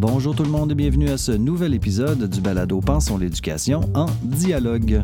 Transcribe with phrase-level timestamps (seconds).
[0.00, 4.06] Bonjour tout le monde et bienvenue à ce nouvel épisode du balado Pensons l'éducation en
[4.22, 5.02] dialogue.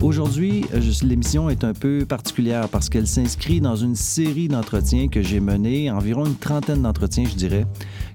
[0.00, 0.64] Aujourd'hui,
[1.02, 5.90] l'émission est un peu particulière parce qu'elle s'inscrit dans une série d'entretiens que j'ai menés,
[5.90, 7.66] environ une trentaine d'entretiens, je dirais,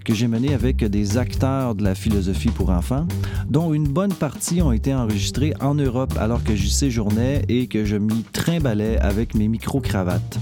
[0.04, 3.08] que j'ai menés avec des acteurs de la philosophie pour enfants,
[3.48, 7.86] dont une bonne partie ont été enregistrés en Europe alors que j'y séjournais et que
[7.86, 10.40] je m'y trimballais avec mes micro-cravates.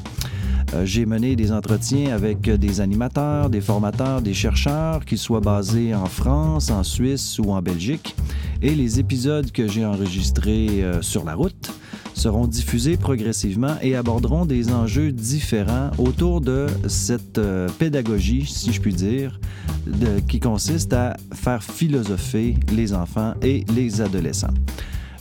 [0.74, 5.96] Euh, j'ai mené des entretiens avec des animateurs, des formateurs, des chercheurs, qu'ils soient basés
[5.96, 8.16] en France, en Suisse ou en Belgique.
[8.62, 11.72] Et les épisodes que j'ai enregistrés euh, sur la route
[12.14, 18.82] seront diffusés progressivement et aborderont des enjeux différents autour de cette euh, pédagogie, si je
[18.82, 19.40] puis dire,
[20.28, 24.54] qui consiste à faire philosopher les enfants et les adolescents.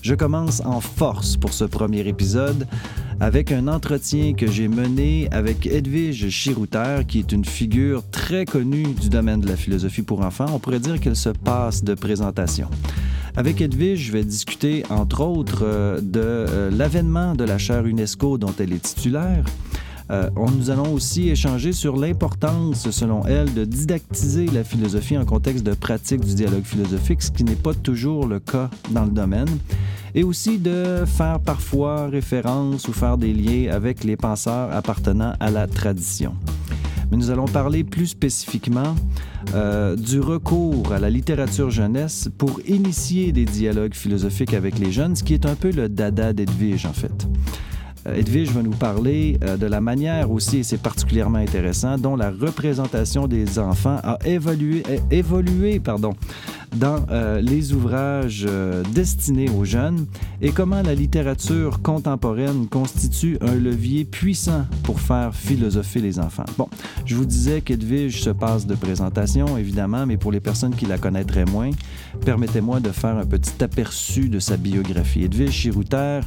[0.08, 2.66] Je commence en force pour ce premier épisode
[3.20, 8.94] avec un entretien que j'ai mené avec Edwige Chirouter, qui est une figure très connue
[8.94, 10.46] du domaine de la philosophie pour enfants.
[10.50, 12.70] On pourrait dire qu'elle se passe de présentation.
[13.36, 18.38] Avec Edwige, je vais discuter, entre autres, euh, de euh, l'avènement de la chaire UNESCO
[18.38, 19.44] dont elle est titulaire,
[20.10, 25.64] euh, nous allons aussi échanger sur l'importance, selon elle, de didactiser la philosophie en contexte
[25.64, 29.48] de pratique du dialogue philosophique, ce qui n'est pas toujours le cas dans le domaine,
[30.14, 35.50] et aussi de faire parfois référence ou faire des liens avec les penseurs appartenant à
[35.50, 36.34] la tradition.
[37.10, 38.94] Mais nous allons parler plus spécifiquement
[39.54, 45.16] euh, du recours à la littérature jeunesse pour initier des dialogues philosophiques avec les jeunes,
[45.16, 47.26] ce qui est un peu le dada d'Edwige en fait.
[48.08, 52.16] Euh, Edwige va nous parler euh, de la manière aussi, et c'est particulièrement intéressant, dont
[52.16, 56.14] la représentation des enfants a évolué, évolué pardon,
[56.76, 58.46] dans euh, les ouvrages
[58.92, 60.06] destinés aux jeunes
[60.42, 66.44] et comment la littérature contemporaine constitue un levier puissant pour faire philosopher les enfants.
[66.56, 66.68] Bon,
[67.06, 70.98] je vous disais qu'Edwige se passe de présentation, évidemment, mais pour les personnes qui la
[70.98, 71.70] connaîtraient moins,
[72.24, 75.24] permettez-moi de faire un petit aperçu de sa biographie.
[75.24, 76.20] Edwige Chirouter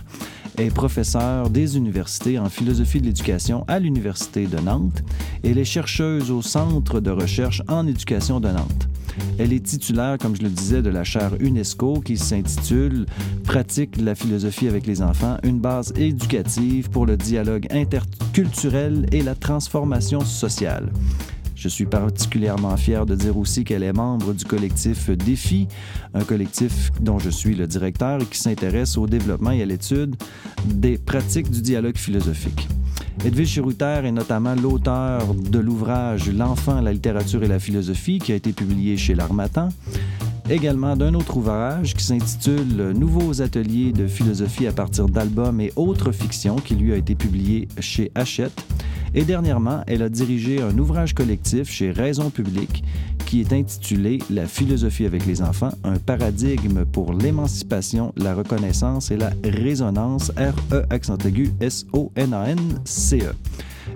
[0.58, 5.04] est professeure des universités en philosophie de l'éducation à l'Université de Nantes
[5.44, 8.88] et elle est chercheuse au Centre de recherche en éducation de Nantes.
[9.38, 13.06] Elle est titulaire, comme je le disais, de la chaire UNESCO qui s'intitule
[13.44, 19.36] Pratique la philosophie avec les enfants, une base éducative pour le dialogue interculturel et la
[19.36, 20.92] transformation sociale.
[21.62, 25.68] Je suis particulièrement fier de dire aussi qu'elle est membre du collectif Défi,
[26.16, 30.16] un collectif dont je suis le directeur et qui s'intéresse au développement et à l'étude
[30.66, 32.68] des pratiques du dialogue philosophique.
[33.24, 38.36] Edwige Chirouter est notamment l'auteur de l'ouvrage L'enfant, la littérature et la philosophie qui a
[38.36, 39.70] été publié chez l'Armatan
[40.50, 46.12] également d'un autre ouvrage qui s'intitule Nouveaux ateliers de philosophie à partir d'albums et autres
[46.12, 48.66] fictions qui lui a été publié chez Hachette.
[49.14, 52.84] Et dernièrement, elle a dirigé un ouvrage collectif chez Raison publique
[53.26, 59.18] qui est intitulé La philosophie avec les enfants, un paradigme pour l'émancipation, la reconnaissance et
[59.18, 63.34] la résonance, R-E accent aigu S-O-N-A-N-C-E.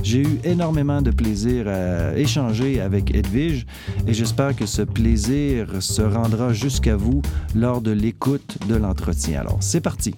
[0.03, 3.65] J'ai eu énormément de plaisir à échanger avec Edwige
[4.07, 7.21] et j'espère que ce plaisir se rendra jusqu'à vous
[7.55, 9.41] lors de l'écoute de l'entretien.
[9.41, 10.15] Alors, c'est parti.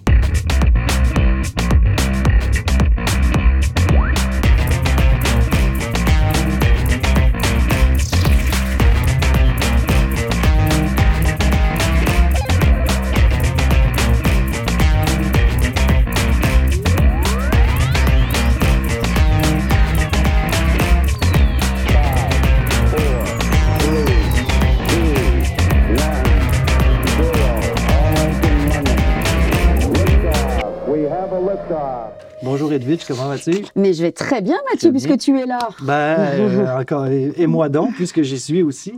[33.06, 33.64] Comment vas-tu?
[33.76, 35.58] Mais je vais très bien, Mathieu, puisque tu es là.
[35.82, 38.94] Ben, euh, encore, et, moi donc, puisque j'y suis aussi.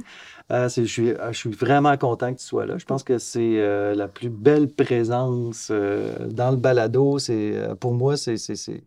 [0.53, 2.77] Euh, je, suis, je, suis, vraiment content que tu sois là.
[2.77, 7.19] Je pense que c'est euh, la plus belle présence dans le balado.
[7.19, 8.83] C'est, pour moi, c'est, c'est,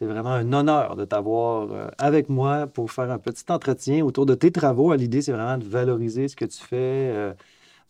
[0.00, 1.68] vraiment un honneur de t'avoir
[1.98, 4.94] avec moi pour faire un petit entretien autour de tes travaux.
[4.94, 7.34] L'idée, c'est vraiment de valoriser ce que tu fais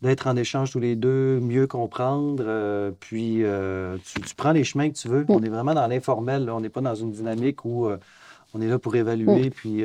[0.03, 2.45] d'être en échange tous les deux, mieux comprendre.
[2.47, 5.25] Euh, puis euh, tu, prends les chemins que tu veux.
[5.29, 6.51] On est vraiment dans l'informel.
[6.51, 7.97] On n'est pas dans une dynamique où euh,
[8.55, 9.85] on est là pour évaluer puis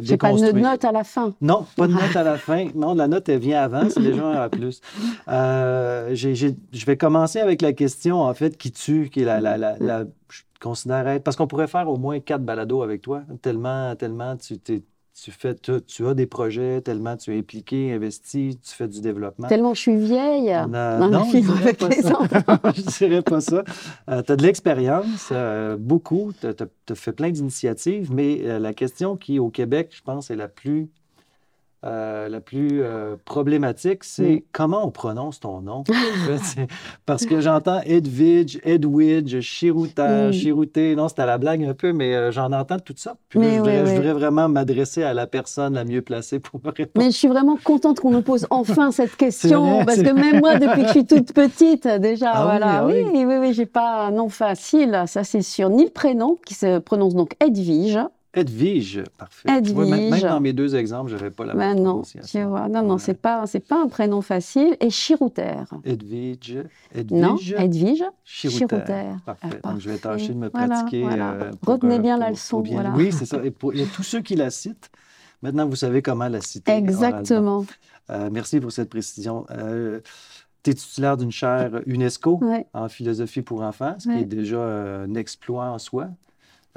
[0.00, 1.32] J'ai pas de note à la fin.
[1.40, 2.68] Non, pas de note à la fin.
[2.74, 3.88] Non, la note, elle vient avant.
[3.88, 4.50] C'est déjà un A+.
[6.12, 10.04] je vais commencer avec la question, en fait, qui tue, qui est la, la, la,
[10.28, 11.24] je considère être...
[11.24, 14.82] Parce qu'on pourrait faire au moins quatre balados avec toi, tellement, tellement tu t'es
[15.22, 19.46] tu, fais, tu, as des projets, tellement tu es impliqué, investi, tu fais du développement.
[19.46, 20.52] Tellement je suis vieille.
[20.68, 23.62] non, je ne dirais pas ça.
[24.10, 26.32] Euh, tu as de l'expérience, euh, beaucoup.
[26.40, 30.36] Tu as, fait plein d'initiatives, mais euh, la question qui, au Québec, je pense, est
[30.36, 30.90] la plus
[31.84, 35.82] euh, la plus euh, problématique, c'est comment on prononce ton nom?
[37.06, 40.32] Parce que j'entends Edwidge, Edwidge, Chirouta, mm.
[40.32, 40.94] Chirouté.
[40.94, 43.18] Non, c'était la blague un peu, mais euh, j'en entends toutes sortes.
[43.28, 47.04] Puis je, voudrais, vraiment m'adresser à la personne la mieux placée pour me répondre.
[47.04, 49.84] Mais je suis vraiment contente qu'on nous pose enfin cette question.
[49.84, 52.86] parce que même moi, depuis que je suis toute petite, déjà, ah voilà.
[52.86, 55.68] Oui, oui, oui, oui, j'ai pas un nom facile, ça c'est sûr.
[55.68, 57.98] Ni le prénom, qui se prononce donc Edwige.
[58.34, 59.48] Edwige, parfait.
[59.50, 59.90] Edwige.
[59.90, 62.96] même, dans mes deux exemples, je n'avais pas la ben non, tu vois, non, non,
[62.96, 64.74] c'est pas, c'est pas un prénom facile.
[64.80, 65.56] Et Chirouter.
[65.84, 66.64] Edwige.
[66.94, 67.20] Edwige.
[67.20, 68.04] Non, Edwige.
[68.24, 69.10] Chirouter.
[69.26, 69.60] Parfait.
[69.62, 71.06] Donc, je vais tâcher de me pratiquer.
[71.06, 72.62] Euh, Retenez bien la leçon.
[72.62, 72.92] Voilà.
[72.96, 73.44] Oui, c'est ça.
[73.44, 74.90] Et pour, il y a tous ceux qui la citent.
[75.42, 76.72] Maintenant, vous savez comment la citer.
[76.72, 77.66] Exactement.
[78.10, 79.44] Euh, merci pour cette précision.
[79.50, 80.00] Euh,
[80.62, 82.40] tu es titulaire d'une chaire UNESCO
[82.72, 86.08] en philosophie pour enfants, ce qui est déjà un exploit en soi.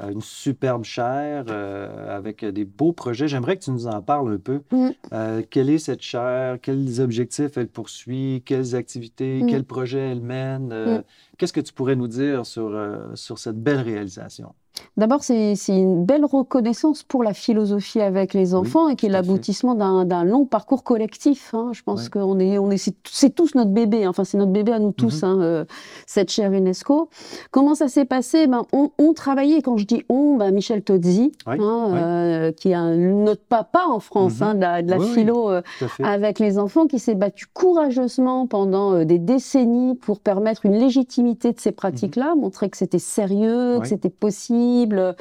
[0.02, 3.28] Euh, une superbe chaire euh, avec des beaux projets.
[3.28, 4.60] J'aimerais que tu nous en parles un peu.
[4.70, 4.88] Mm.
[5.14, 6.58] Euh, quelle est cette chaire?
[6.60, 8.42] Quels objectifs elle poursuit?
[8.44, 9.42] Quelles activités?
[9.42, 9.46] Mm.
[9.46, 10.68] Quels projets elle mène?
[10.68, 11.02] Mm.
[11.38, 12.72] Qu'est-ce que tu pourrais nous dire sur,
[13.14, 14.54] sur cette belle réalisation?
[14.96, 19.74] D'abord, c'est une belle reconnaissance pour la philosophie avec les enfants et qui est l'aboutissement
[19.74, 21.54] d'un long parcours collectif.
[21.54, 21.70] Hein.
[21.72, 24.04] Je pense qu'on est, on est, c'est tous notre bébé.
[24.04, 24.10] Hein.
[24.10, 25.28] Enfin, c'est notre bébé à nous tous, mhm.
[25.28, 25.64] hein, euh,
[26.06, 27.10] cette chaire UNESCO.
[27.50, 28.46] Comment ça s'est passé?
[28.46, 29.60] Ben, on, on, travaillait.
[29.60, 34.40] Quand je dis on, ben, Michel Tozzi, euh, qui est un, notre papa en France
[34.40, 34.54] mhm.
[34.54, 35.62] de la, de la philo euh,
[36.02, 41.60] avec les enfants, qui s'est battu courageusement pendant des décennies pour permettre une légitimité de
[41.60, 42.40] ces pratiques-là, mhm.
[42.40, 45.14] montrer que c'était sérieux, que c'était possible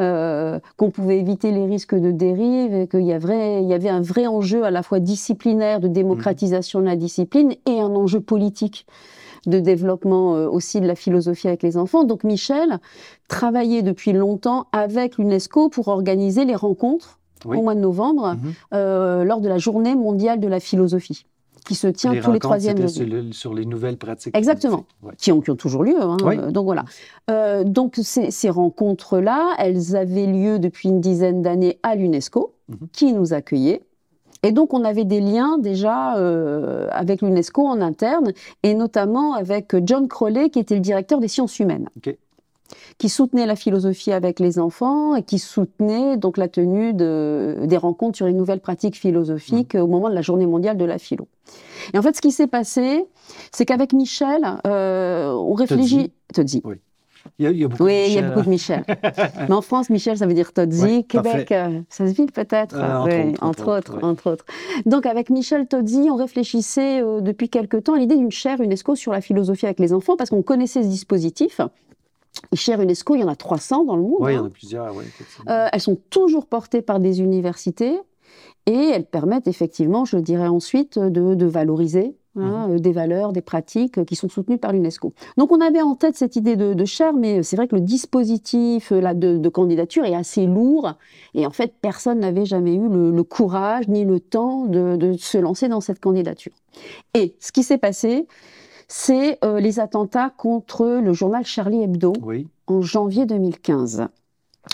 [0.00, 4.00] euh, qu'on pouvait éviter les risques de dérive, qu'il y, avait, il y avait un
[4.00, 8.86] vrai enjeu à la fois disciplinaire de démocratisation de la discipline et un enjeu politique
[9.46, 12.04] de développement euh, aussi de la philosophie avec les enfants.
[12.04, 12.78] Donc Michel
[13.28, 18.52] travaillait depuis longtemps avec l'UNESCO pour organiser les rencontres au mois de novembre mhm.
[18.74, 21.24] euh, lors de la journée mondiale de la philosophie
[21.64, 23.32] qui se tient tous les troisièmes jeudis.
[23.32, 24.36] Sur, les nouvelles pratiques.
[24.36, 24.84] Exactement,
[25.18, 26.00] qui, ont, qui, ont, toujours lieu.
[26.00, 26.84] Hein, euh, donc voilà.
[27.30, 32.88] Euh, donc ces, ces rencontres-là, elles avaient lieu depuis une dizaine d'années à l'UNESCO, mhm.
[32.92, 33.82] qui nous accueillait.
[34.42, 39.76] Et donc, on avait des liens déjà euh, avec l'UNESCO en interne, et notamment avec
[39.84, 41.88] John Crowley, qui était le directeur des sciences humaines.
[41.96, 42.16] OK
[42.98, 47.76] qui soutenait la philosophie avec les enfants et qui soutenait donc la tenue de, des
[47.76, 49.80] rencontres sur les nouvelles pratiques philosophiques mmh.
[49.80, 51.28] au moment de la Journée mondiale de la philo.
[51.92, 53.04] Et en fait, ce qui s'est passé,
[53.52, 56.12] c'est qu'avec Michel, euh, on réfléchit.
[56.32, 56.62] Todzi.
[56.64, 56.76] Oui.
[57.38, 58.82] Il y, a, beaucoup oui, il y a beaucoup de Michel.
[59.48, 61.04] Mais en France, Michel, ça veut dire Todzi.
[61.04, 62.74] Québec, euh, ça se vit peut-être.
[62.74, 64.46] Euh, oui, entre, autres, entre, autres,
[64.86, 69.12] Donc, avec Michel Todzi, on réfléchissait depuis quelque temps à l'idée d'une chaire UNESCO sur
[69.12, 71.60] la philosophie avec les enfants parce qu'on connaissait ce dispositif.
[72.52, 74.16] Et chez UNESCO, il y en a 300 dans le monde.
[74.20, 74.50] Oui, il y en a hein.
[74.52, 74.94] plusieurs.
[75.48, 77.98] Euh, elles sont toujours portées par des universités
[78.66, 82.74] et elles permettent effectivement, je dirais ensuite, de, valoriser hein, mhm.
[82.74, 85.12] euh, des valeurs, des pratiques qui sont soutenues par l'UNESCO.
[85.36, 87.80] Donc on avait en tête cette idée de, de chaire, mais c'est vrai que le
[87.80, 90.94] dispositif là, de, candidature est assez lourd
[91.34, 95.68] et en fait personne n'avait jamais eu le, courage ni le temps de se lancer
[95.68, 96.52] dans cette candidature.
[97.14, 98.26] Et ce qui s'est passé,
[98.90, 102.12] c'est euh, les attentats contre le journal Charlie Hebdo
[102.66, 104.08] en janvier 2015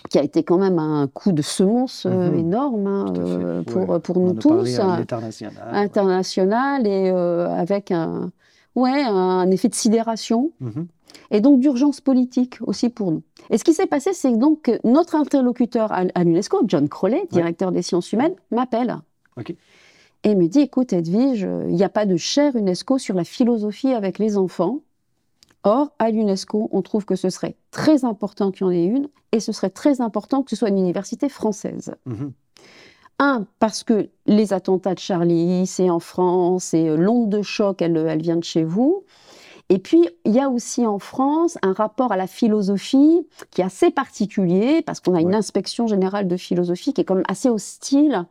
[0.09, 2.39] qui a été quand même un coup de semonce euh, mhm.
[2.39, 8.33] énorme hein, euh, pour, pour nous tous, international, international et avec un,
[8.75, 10.87] ouais, un effet de sidération mhm.
[11.31, 13.23] et donc d'urgence politique aussi pour nous.
[13.51, 17.83] Et ce qui s'est passé, c'est donc notre interlocuteur à, l'UNESCO, John Crowley, directeur des
[17.83, 18.97] sciences humaines, m'appelle
[20.27, 23.93] et me dit, écoute Edwige, il n'y a pas de chaire UNESCO sur la philosophie
[23.93, 24.81] avec les enfants.
[25.63, 29.09] Or, à l'UNESCO, on trouve que ce serait très important qu'il y en ait une,
[29.31, 31.95] et ce serait très important que ce soit une université française.
[32.07, 32.33] Mhm.
[33.21, 37.97] Un, parce que les attentats de Charlie, c'est en France, et l'onde de choc, elle,
[37.97, 39.05] elle vient de chez vous.
[39.69, 43.65] Et puis, il y a aussi en France un rapport à la philosophie qui est
[43.65, 48.27] assez particulier, parce qu'on a une inspection générale de philosophie qui est comme assez hostile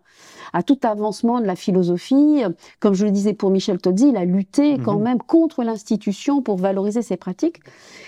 [0.53, 2.43] à tout avancement de la philosophie.
[2.79, 5.03] Comme je le disais pour Michel Todzi, il a lutté quand mhm.
[5.03, 7.59] même contre l'institution pour valoriser ses pratiques.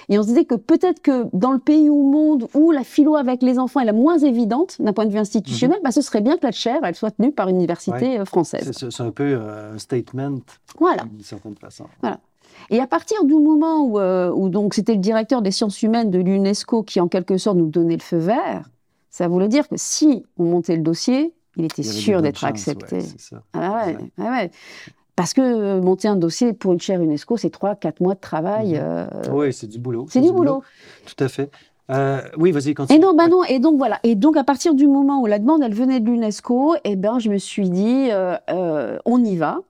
[0.07, 3.17] Et on se disait que peut-être que dans le pays au monde où la philo
[3.17, 6.21] avec les enfants est la moins évidente d'un point de vue institutionnel, bah, ce serait
[6.21, 8.71] bien que la chaire elle soit tenue par une université euh, française.
[8.71, 10.37] C'est un peu euh, un statement
[10.79, 11.03] voilà.
[11.03, 11.85] d'une certaine façon.
[12.01, 12.19] Voilà.
[12.69, 16.11] Et à partir du moment où, euh, où donc c'était le directeur des sciences humaines
[16.11, 18.69] de l'UNESCO qui en quelque sorte nous donnait le feu vert,
[19.09, 22.99] ça voulait dire que si on montait le dossier, il était sûr d'être accepté.
[23.53, 24.51] Ah ouais, ouais.
[25.17, 28.73] Parce que euh, monter un dossier pour une chaire UNESCO, c'est 3-4 mois de travail.
[28.73, 28.79] Mhm.
[28.79, 30.05] Euh, oui, c'est du boulot.
[30.09, 30.61] C'est du, boulot.
[31.07, 31.49] Tout à fait.
[31.89, 32.99] Euh, oui, vas-y, continue.
[32.99, 33.99] Et non, bah non, et donc voilà.
[34.03, 37.17] Et donc à partir du moment où la demande, elle venait de l'UNESCO, eh ben,
[37.17, 39.61] je me suis dit, euh, on y va,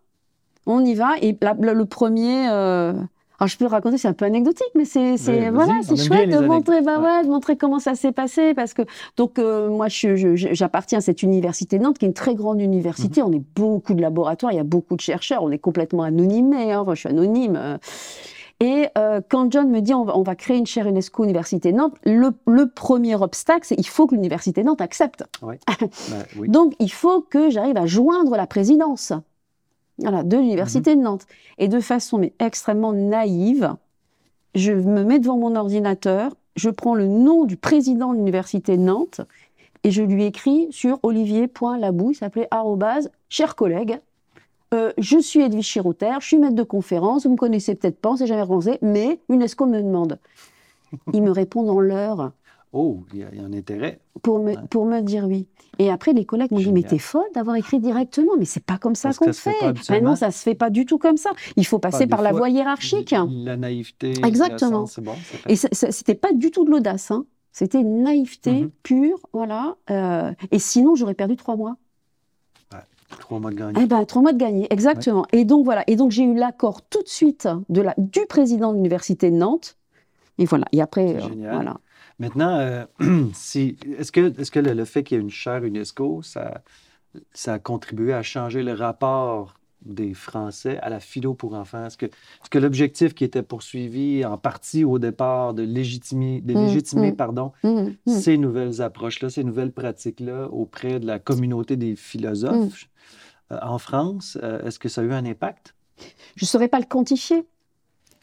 [0.67, 1.17] on y va.
[1.21, 5.15] Et le, premier, alors je peux raconter, c'est un peu anecdotique, mais c'est
[5.49, 7.23] voilà, c'est chouette de montrer, bah ouais.
[7.23, 8.83] de montrer comment ça s'est passé, parce que
[9.15, 13.21] donc moi, j'appartiens à cette université de Nantes, qui est une très grande université.
[13.21, 13.27] Mhm.
[13.27, 16.71] On est beaucoup de laboratoires, il y a beaucoup de chercheurs, on est complètement anonymé.
[16.71, 17.79] Hein, moi, je suis anonyme.
[18.59, 22.31] Et euh, quand John me dit on va, créer une chaire UNESCO Université Nantes, le,
[22.65, 25.23] premier obstacle, c'est il faut que l'Université Nantes accepte.
[25.47, 29.13] Bah, Donc il faut que j'arrive à joindre la présidence
[29.99, 30.97] voilà, de l'Université mhm.
[30.99, 31.27] de Nantes.
[31.57, 33.75] Et de façon mais extrêmement naïve,
[34.55, 38.81] je me mets devant mon ordinateur, je prends le nom du président de l'Université de
[38.81, 39.21] Nantes
[39.83, 43.99] et je lui écris sur olivier.labou, il s'appelait arrobase, cher collègue,
[44.73, 48.11] euh, je suis Edwige Chirouter, je suis maître de conférence, vous me connaissez peut-être pas,
[48.11, 50.19] on s'est jamais rencontré, mais UNESCO me demande.
[51.13, 52.31] Il me répond dans l'heure.
[52.73, 53.99] Oh, il y, a un intérêt.
[54.21, 55.47] Pour me, pour me dire oui.
[55.79, 58.77] Et après, les collègues m'ont dit, mais t'es folle d'avoir écrit directement, mais c'est pas
[58.77, 59.55] comme ça qu'on fait.
[59.89, 61.31] Mais non, ça se fait pas du tout comme ça.
[61.55, 63.15] Il faut passer par la voie hiérarchique.
[63.43, 64.13] La naïveté.
[64.25, 64.85] Exactement.
[64.97, 65.15] bon,
[65.47, 67.25] Et c'était pas du tout de l'audace, hein.
[67.53, 68.69] C'était une naïveté mhm.
[68.83, 69.77] pure, voilà.
[69.89, 71.75] Euh, et sinon, j'aurais perdu trois mois.
[73.19, 73.81] Trois mois de gagné.
[73.81, 75.25] Eh ben, trois mois de gagné, exactement.
[75.31, 75.83] Et donc voilà.
[75.87, 79.37] Et donc j'ai eu l'accord tout de suite de la, du président de l'université de
[79.37, 79.77] Nantes.
[80.37, 80.65] Et voilà.
[80.71, 81.77] Et après, euh, voilà.
[82.19, 82.85] Maintenant, euh,
[83.33, 86.63] si, est-ce que, est-ce que le, fait qu'il y ait une chaire UNESCO, ça,
[87.33, 89.55] ça a contribué à changer le rapport
[89.85, 91.85] des Français à la philo pour enfants?
[91.85, 96.53] Est-ce que, est que l'objectif qui était poursuivi en partie au départ de légitimer, de
[96.53, 97.15] mmh, légitimer mmh.
[97.15, 102.89] pardon, mmh, ces nouvelles approches-là, ces nouvelles pratiques-là auprès de la communauté des philosophes
[103.51, 105.75] euh, en France, euh, est-ce que ça a eu un impact?
[106.35, 107.45] Je ne saurais pas le quantifier.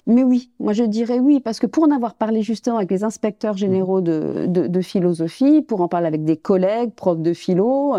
[0.06, 3.04] Mais oui, moi je dirais oui, parce que pour en avoir parlé justement avec les
[3.04, 7.96] inspecteurs généraux de, de, philosophie, pour en parler avec des collègues, profs de philo,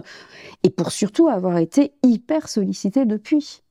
[0.63, 3.63] et pour surtout avoir été hyper sollicité depuis.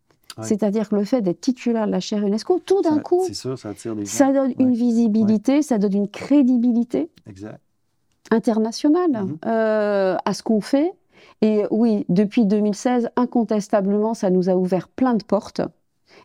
[0.43, 4.33] C'est-à-dire que le fait d'être titulaire de la chaire UNESCO, tout d'un coup, ça, ça,
[4.33, 7.09] donne une visibilité, ça donne une crédibilité
[8.33, 9.39] internationale mhm.
[9.47, 10.93] euh, à ce qu'on fait.
[11.41, 15.61] Et oui, depuis 2016, incontestablement, ça nous a ouvert plein de portes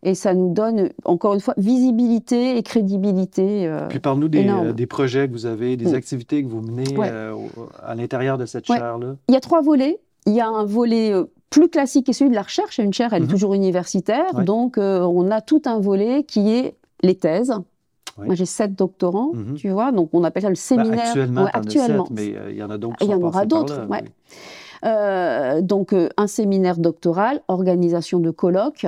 [0.04, 3.68] et ça nous donne, encore une fois, visibilité et crédibilité.
[3.68, 5.96] Euh, Puis parle-nous des, euh, des, projets que vous avez, des mm.
[5.96, 7.36] activités que vous menez euh,
[7.84, 9.16] à l'intérieur de cette chaire-là?
[9.28, 10.00] Il y a trois volets.
[10.26, 11.14] Il y a un volet
[11.50, 12.78] plus classique qui est celui de la recherche.
[12.78, 13.30] Une chaire, elle est mm-hmm.
[13.30, 17.54] toujours universitaire, donc on a tout un volet qui est les thèses.
[18.18, 19.54] Moi, j'ai sept doctorants, mm-hmm.
[19.56, 21.08] tu vois, donc on appelle ça le bah, séminaire.
[21.08, 22.08] actuellement, actuellement.
[22.12, 22.98] mais il y en a d'autres.
[23.00, 25.62] Il y en aura d'autres, ouais.
[25.62, 28.86] donc, un séminaire doctoral, organisation de colloques,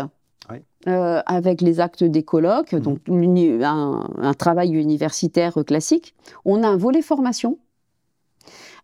[0.88, 2.80] euh, avec les actes des colloques, mhm.
[2.80, 6.16] donc un, travail universitaire classique.
[6.44, 7.60] On a un volet formation.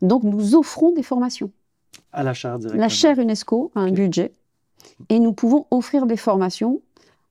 [0.03, 1.49] Donc nous offrons des formations.
[2.13, 2.83] À la chaire directement.
[2.83, 4.33] La chaire UNESCO a un budget
[5.09, 6.81] et nous pouvons offrir des formations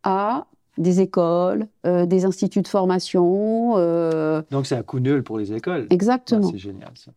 [0.02, 0.46] à
[0.78, 3.74] des écoles, euh, des instituts de formation.
[3.76, 5.86] Euh, donc c'est un coup nul pour les écoles.
[5.90, 6.50] Exactement.
[6.50, 7.12] c'est génial ça.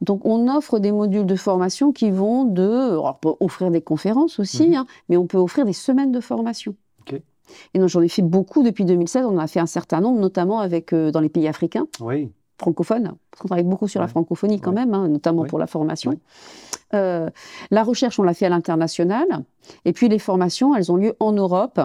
[0.00, 2.96] Donc on offre des modules de formation qui vont de...
[2.96, 4.74] on peut offrir des conférences aussi, mhm.
[4.74, 6.74] hein, mais on peut offrir des semaines de formation.
[7.74, 10.20] Et donc j'en ai fait beaucoup depuis 2016, on en a fait un certain nombre,
[10.20, 11.86] notamment avec, euh, dans les pays africains.
[12.00, 15.68] Oui francophone, parce qu'on travaille beaucoup sur la francophonie quand même, hein, notamment pour la
[15.68, 16.18] formation.
[16.92, 17.30] Euh,
[17.70, 19.28] la recherche, on l'a fait à l'international,
[19.84, 21.80] et puis les formations, elles ont lieu en Europe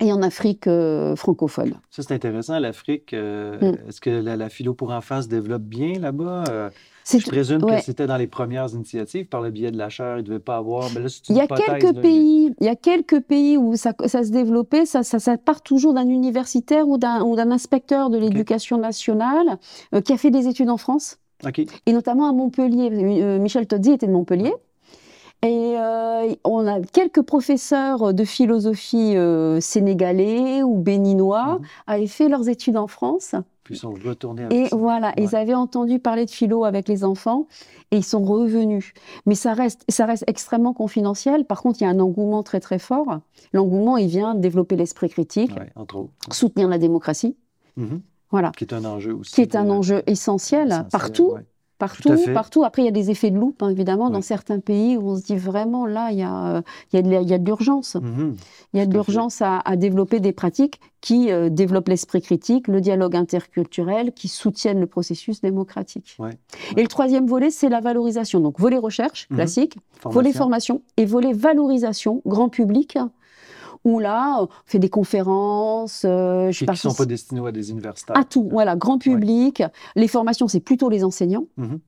[0.00, 1.80] et en Afrique euh, francophone.
[1.88, 3.14] Ça, c'est intéressant, l'Afrique.
[3.14, 3.88] Mm.
[3.88, 6.44] Est-ce que la, la, philo pour enfants se développe bien là-bas?
[7.08, 10.22] Je présume que c'était dans les premières initiatives par le biais de la chaire, il
[10.22, 10.90] ne devait pas avoir.
[10.94, 14.24] Mais là, il y a quelques pays, il y a quelques pays où ça, ça
[14.24, 14.86] se développait.
[14.86, 19.58] Ça, ça, ça part toujours d'un universitaire ou d'un inspecteur de l'éducation nationale
[19.94, 21.18] euh, qui a fait des études en France.
[21.86, 22.90] Et notamment à Montpellier.
[23.22, 24.54] Euh, Michel Todzi était de Montpellier.
[25.42, 29.14] Et euh, on a quelques professeurs de philosophie
[29.60, 31.62] sénégalais ou béninois mmh.
[31.86, 33.36] avaient fait leurs études en France
[33.66, 37.48] puis ils sont retournés Et voilà, ils avaient entendu parler de philo avec les enfants
[37.90, 38.94] et ils sont revenus.
[39.26, 41.44] Mais ça reste, ça reste extrêmement confidentiel.
[41.44, 43.22] Par contre, il y a un engouement très très fort.
[43.52, 45.50] L'engouement, il vient développer l'esprit critique,
[46.30, 47.36] soutenir la démocratie.
[47.76, 48.00] Mm-hmm.
[48.30, 48.52] Voilà.
[48.56, 49.32] Qui est un enjeu aussi.
[49.32, 51.34] Qui est un enjeu essentiel, partout.
[51.78, 52.64] Partout, partout.
[52.64, 55.16] Après, il y a des effets de loupe, hein, évidemment, dans certains pays où on
[55.16, 56.62] se dit vraiment, là, il y a,
[56.94, 57.98] il y a de l'urgence.
[58.72, 59.60] Il y a de l'urgence mhm.
[59.64, 64.86] à, développer des pratiques qui euh, développent l'esprit critique, le dialogue interculturel, qui soutiennent le
[64.86, 66.16] processus démocratique.
[66.76, 68.40] Et le troisième volet, c'est la valorisation.
[68.40, 69.36] Donc, volet recherche, mhm.
[69.36, 72.96] classique, volet formation et volet valorisation, grand public,
[73.86, 76.02] où là, on fait des conférences.
[76.04, 78.18] Euh, je qui sont pas destinés à des universitaires.
[78.18, 79.62] À tout, voilà, grand public.
[79.94, 81.46] Les formations, c'est plutôt les enseignants.
[81.56, 81.78] Mhm.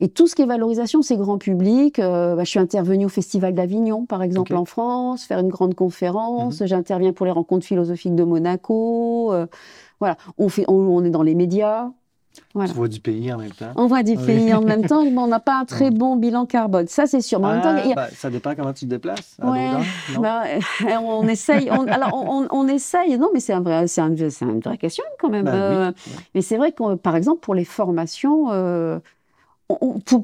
[0.00, 2.00] Et tout ce qui est valorisation, c'est grand public.
[2.00, 5.76] Euh, bah, je suis intervenue au Festival d'Avignon, par exemple, en France, faire une grande
[5.76, 6.60] conférence.
[6.60, 6.66] Mhm.
[6.66, 9.32] J'interviens pour les rencontres philosophiques de Monaco.
[9.32, 9.46] Euh,
[10.00, 11.88] voilà, on, fait, on, est dans les médias.
[12.54, 13.72] On voit du pays en même temps.
[13.76, 16.46] On voit du pays en même temps, mais on n'a pas un très bon bilan
[16.46, 16.86] carbone.
[16.86, 17.40] Ça, c'est sûr.
[17.44, 19.36] Ah, bah, ça dépend comment tu te déplaces.
[20.22, 20.44] Bah,
[21.02, 21.68] on essaye.
[21.68, 23.18] alors, on, essaye.
[23.18, 25.44] Non, mais c'est un vrai, c'est un, une vraie question quand même.
[25.44, 25.92] Bah euh,
[26.34, 28.48] mais c'est vrai que, par exemple, pour les formations.
[28.50, 28.98] Euh,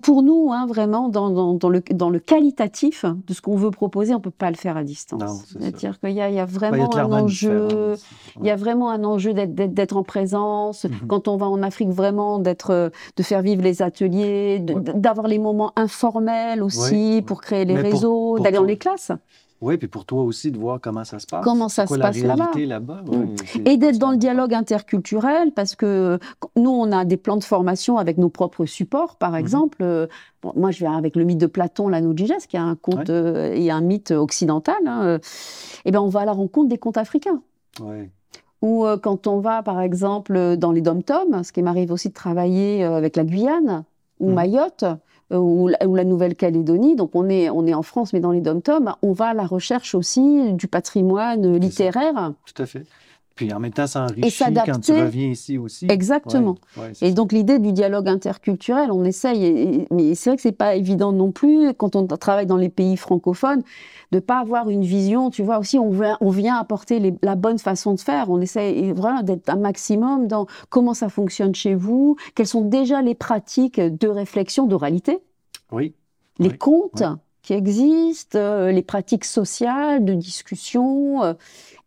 [0.03, 1.29] pour, nous, hein, vraiment, dans,
[1.69, 4.77] le, dans, le, qualitatif de ce qu'on veut proposer, on ne peut pas le faire
[4.77, 5.47] à distance.
[5.53, 7.97] C'est-à-dire qu'il y, a vraiment un enjeu,
[8.41, 10.85] il y a vraiment un enjeu d'être en présence.
[10.85, 11.07] Mhm.
[11.09, 15.73] Quand on va en Afrique, vraiment d'être, de faire vivre les ateliers, d'avoir les moments
[15.77, 19.13] informels aussi pour créer les réseaux, d'aller dans les classes.
[19.61, 21.43] Oui, puis pour toi aussi de voir comment ça se passe.
[21.43, 22.51] Comment ça se passe là-bas?
[22.55, 23.37] Là mm.
[23.67, 26.19] Et d'être dans le dialogue interculturel, parce que
[26.57, 29.39] nous, on a des plans de formation avec nos propres supports, par mhm.
[29.39, 29.79] exemple.
[29.81, 30.07] Euh,
[30.55, 33.71] moi, je viens avec le mythe de Platon, Gigès, qui est un conte euh, et
[33.71, 34.77] un mythe occidental.
[34.87, 35.19] Hein, euh,
[35.85, 37.43] et ben, on va à la rencontre des contes africains.
[37.81, 38.11] Ouais.
[38.63, 42.83] Ou quand on va, par exemple, dans les dom-toms, ce qui m'arrive aussi de travailler
[42.83, 43.85] avec la Guyane
[44.21, 44.35] ou mhm.
[44.35, 44.95] Mayotte, euh,
[45.31, 49.13] ou la, Nouvelle-Calédonie, donc on est, on est en France, mais dans les dom-toms, on
[49.13, 52.33] va à la recherche aussi du patrimoine littéraire.
[52.47, 52.85] Tout à fait.
[53.39, 55.87] Puis en même temps, ça enrichit quand tu reviens ici aussi.
[55.89, 56.57] Exactement.
[57.01, 61.13] et donc l'idée du dialogue interculturel, on essaye, mais c'est vrai que c'est pas évident
[61.13, 63.63] non plus quand on travaille dans les pays francophones
[64.11, 65.31] de pas avoir une vision.
[65.31, 68.29] Tu vois aussi, on vient, on vient apporter la bonne façon de faire.
[68.29, 73.03] On essaye vraiment d'être un maximum dans comment ça fonctionne chez vous, quelles sont déjà
[73.03, 75.21] les pratiques de réflexion d'oralité.
[75.71, 75.95] Oui.
[76.41, 77.05] Les contes
[77.43, 81.37] qui existent, euh, les pratiques sociales de discussion.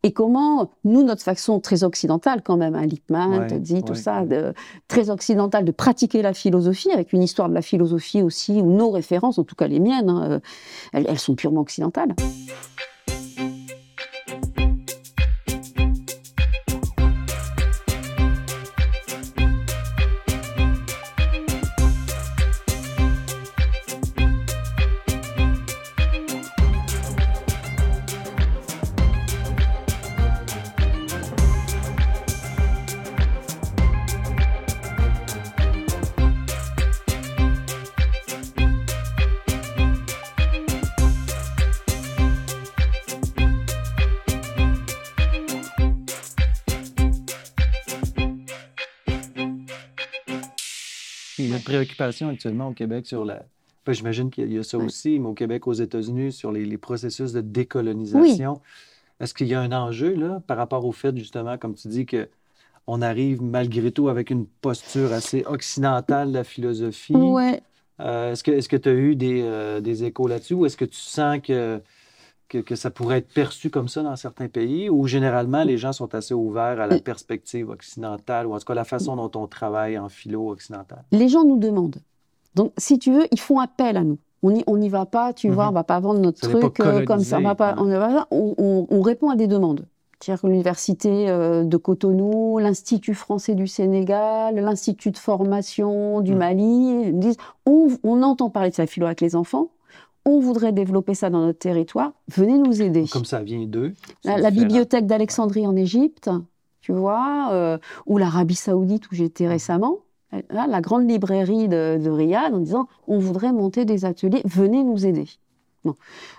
[0.04, 4.54] Et comment, nous, notre façon très occidentale quand même, hein, Lippmann, dit tout ça, de,
[4.88, 8.90] très occidentale de pratiquer la philosophie, avec une histoire de la philosophie aussi, où nos
[8.90, 10.42] références, en tout cas les miennes, hein,
[10.94, 12.16] euh, elles sont purement occidentales.
[51.72, 53.44] Préoccupation actuellement au Québec sur la.
[53.88, 57.42] J'imagine qu'il y a ça aussi, mais au Québec, aux États-Unis, sur les, processus de
[57.42, 58.62] décolonisation.
[59.20, 62.06] Est-ce qu'il y a un enjeu là, par rapport au fait, justement, comme tu dis,
[62.06, 62.30] que
[62.88, 67.16] on arrive malgré tout avec une posture assez occidentale de la philosophie?
[67.16, 67.62] Ouais.
[68.00, 71.00] Euh, est-ce que tu as eu des, euh, des échos là-dessus ou est-ce que tu
[71.00, 71.82] sens que
[72.60, 76.14] que, ça pourrait être perçu comme ça dans certains pays, où généralement les gens sont
[76.14, 79.98] assez ouverts à la perspective occidentale, ou en tout cas la façon dont on travaille
[79.98, 81.04] en philo occidental?
[81.12, 82.02] Les gens nous demandent.
[82.56, 84.18] Donc, si tu veux, ils font appel à nous.
[84.44, 85.70] On n'y on y va pas, tu vois, mhm.
[85.70, 87.38] on va pas vendre notre truc euh, comme ça.
[87.38, 89.86] On, va pas, on, on, répond à des demandes.
[90.20, 96.38] C'est-à-dire l'université euh, de Cotonou, l'Institut français du Sénégal, l'Institut de formation du mhm.
[96.40, 99.70] Mali disent on, on entend parler de sa philo avec les enfants,
[100.26, 103.06] on voudrait développer ça dans notre territoire, venez nous aider.
[103.12, 103.94] Comme ça vient d'eux.
[104.24, 106.30] La, bibliothèque d'Alexandrie en Égypte,
[106.82, 110.00] tu vois, euh, ou l'Arabie Saoudite où j'étais récemment.
[110.50, 115.28] la grande librairie de, Riyad en disant on voudrait monter des ateliers, venez nous aider.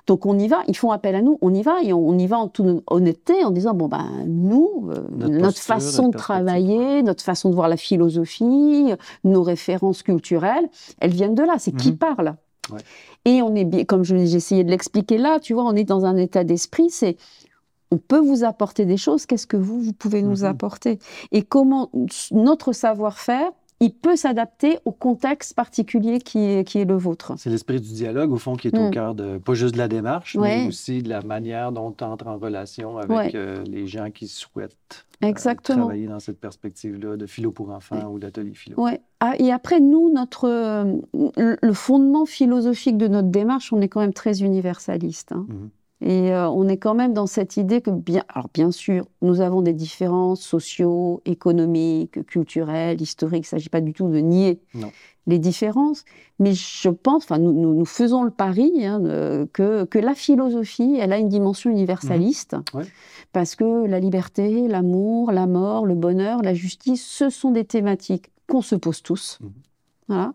[0.06, 2.26] Donc on y va, ils font appel à nous, on y va et on, y
[2.26, 7.24] va en toute honnêteté en disant bon ben nous, euh, notre, façon de travailler, notre
[7.24, 8.92] façon de voir la philosophie,
[9.24, 10.68] nos références culturelles,
[11.00, 11.56] elles viennent de là.
[11.58, 11.98] C'est qui mhm.
[11.98, 12.36] parle?
[13.24, 16.16] Et on est, comme j'ai essayé de l'expliquer là, tu vois, on est dans un
[16.16, 17.16] état d'esprit, c'est
[17.92, 20.44] on peut vous apporter des choses, qu'est-ce que vous, vous pouvez nous mhm.
[20.44, 20.98] apporter?
[21.30, 21.90] Et comment
[22.30, 23.50] notre savoir-faire,
[23.82, 27.32] il peut s'adapter au contexte particulier qui est, qui est le vôtre.
[27.36, 28.90] C'est l'esprit du dialogue, au fond, qui est au mm.
[28.90, 32.28] cœur de, pas juste de la démarche, mais aussi de la manière dont on entre
[32.28, 37.50] en relation avec euh, les gens qui souhaitent euh, travailler dans cette perspective-là de philo
[37.50, 38.80] pour enfants ou d'atelier philo.
[38.80, 39.00] Ouais.
[39.18, 41.00] Ah, et après, nous, notre, euh,
[41.36, 45.32] le fondement philosophique de notre démarche, on est quand même très universaliste.
[45.32, 45.46] Hein.
[45.48, 45.68] Mm-hmm.
[46.04, 49.40] Et euh, on est quand même dans cette idée que, bien, alors bien sûr, nous
[49.40, 53.44] avons des différences sociaux, économiques, culturelles, historiques.
[53.44, 54.60] Il ne s'agit pas du tout de nier
[55.28, 56.04] les différences,
[56.40, 59.00] mais je pense, enfin, nous, nous, faisons le pari hein,
[59.52, 62.80] que, que, la philosophie, elle a une dimension universaliste, mmh.
[63.32, 68.32] parce que la liberté, l'amour, la mort, le bonheur, la justice, ce sont des thématiques
[68.48, 69.38] qu'on se pose tous.
[69.40, 69.46] Mmh.
[70.08, 70.34] Voilà.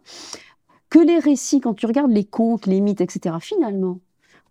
[0.89, 3.99] Que les récits, quand tu regardes les contes, les mythes, etc., finalement,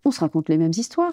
[0.06, 1.12] on se raconte les mêmes histoires.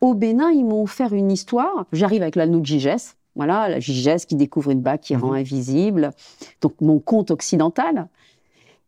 [0.00, 1.86] Au Bénin, ils m'ont offert une histoire.
[1.92, 3.16] J'arrive avec l'anneau de Gigès.
[3.36, 5.38] Voilà, la Gigès qui découvre une bague qui rend mhm.
[5.38, 6.10] invisible.
[6.60, 8.08] Donc, mon conte occidental.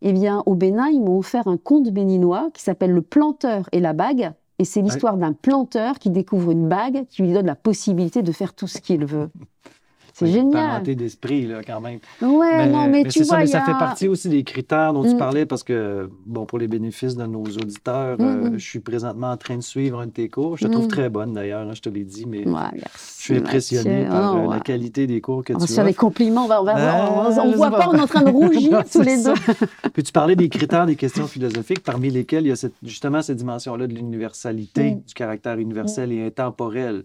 [0.02, 3.80] Eh bien, au Bénin, ils m'ont offert un conte béninois qui s'appelle Le planteur et
[3.80, 4.32] la bague.
[4.58, 8.32] Et c'est l'histoire d'un planteur qui découvre une bague qui lui donne la possibilité de
[8.32, 9.30] faire tout ce qu'il veut.
[10.18, 10.82] C'est génial.
[10.82, 11.98] d'esprit, là, quand même.
[12.22, 13.44] Ouais, non, mais, tu vois.
[13.44, 15.18] Ça, ça fait partie aussi des critères dont tu mm.
[15.18, 19.36] parlais parce que, bon, pour les bénéfices de nos auditeurs, euh, je suis présentement en
[19.36, 20.56] train de suivre un de tes cours.
[20.56, 20.88] Je te trouve mm.
[20.88, 24.60] très bonne d'ailleurs, hein, je te l'ai dit, mais je suis impressionné par euh, la
[24.60, 25.70] qualité des cours que tu as.
[25.70, 28.30] On va des compliments, on va, on ne voit pas, on est en train de
[28.30, 29.34] rougir tous les deux.
[29.92, 33.36] Puis tu parlais des critères des questions philosophiques, parmi lesquels il y a justement cette
[33.36, 35.00] dimension-là de l'universalité, mm.
[35.06, 37.04] du caractère universel et intemporel?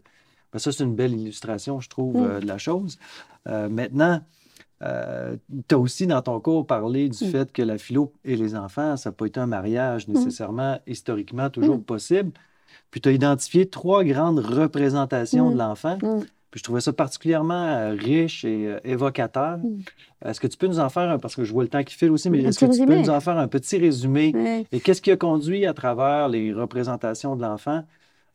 [0.51, 2.23] Ben, ça, c'est une belle illustration, je trouve, mm.
[2.23, 2.97] euh, de la chose.
[3.47, 4.21] Euh, maintenant,
[4.83, 5.35] euh,
[5.67, 7.29] tu as aussi dans ton cours parlé du mm.
[7.29, 10.13] fait que la philo et les enfants, ça n'a pas été un mariage mm.
[10.13, 12.31] nécessairement, historiquement, toujours possible.
[12.89, 15.97] Puis tu as identifié trois grandes représentations de l'enfant.
[15.99, 19.59] Puis je trouvais ça particulièrement riche et évocateur.
[20.25, 22.11] Est-ce que tu peux nous en faire, parce que je vois le temps qui file
[22.11, 24.65] aussi, mais est-ce que tu peux nous en faire un petit résumé?
[24.73, 27.83] Et qu'est-ce qui a conduit à travers les représentations de l'enfant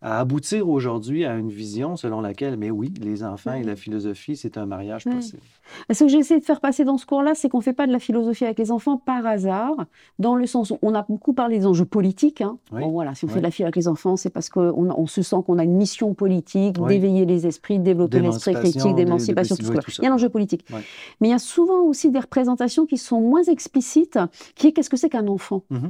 [0.03, 4.37] à aboutir aujourd'hui à une vision selon laquelle, mais oui, les enfants et la philosophie,
[4.37, 5.43] c'est un mariage possible.
[5.91, 7.93] Ce que j'essaie de faire passer dans ce cours-là, c'est qu'on ne fait pas de
[7.93, 9.75] la philosophie avec les enfants par hasard,
[10.19, 12.41] dans le sens où on a beaucoup parlé des enjeux politiques.
[12.41, 12.59] Hein.
[12.71, 15.07] Bon, voilà, si on fait de la philosophie avec les enfants, c'est parce qu'on on
[15.07, 19.57] se sent qu'on a une mission politique, d'éveiller les esprits, de développer l'esprit critique, d'émancipation,
[19.57, 19.65] tout,
[19.99, 20.67] Il y a un enjeu politique.
[21.21, 24.19] Mais il y a souvent aussi des représentations qui sont moins explicites,
[24.55, 25.65] qui est qu'est-ce que c'est qu'un enfant?
[25.71, 25.89] Mmh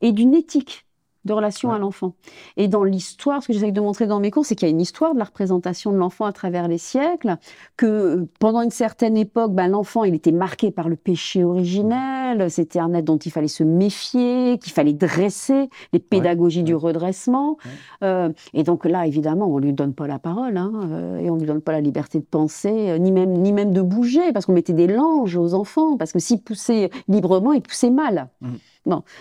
[0.00, 0.87] Et d'une éthique
[1.28, 2.14] de relation à l'enfant.
[2.56, 4.72] Et dans l'histoire, ce que j'essaie de montrer dans mes cours, c'est qu'il y a
[4.72, 7.36] une histoire de la représentation de l'enfant à travers les siècles,
[7.76, 12.50] que euh, pendant une certaine époque, ben, l'enfant, il était marqué par le péché originel,
[12.50, 17.58] c'était un être dont il fallait se méfier, qu'il fallait dresser, les pédagogies du redressement.
[18.02, 21.36] Euh, et donc là, évidemment, on lui donne pas la parole, hein, euh, et on
[21.36, 24.52] lui donne pas la liberté de penser, ni, même, ni même de bouger, parce qu'on
[24.52, 28.28] mettait des langes aux enfants, parce que s'ils poussaient librement, ils poussaient mal.
[28.40, 28.48] Mmh.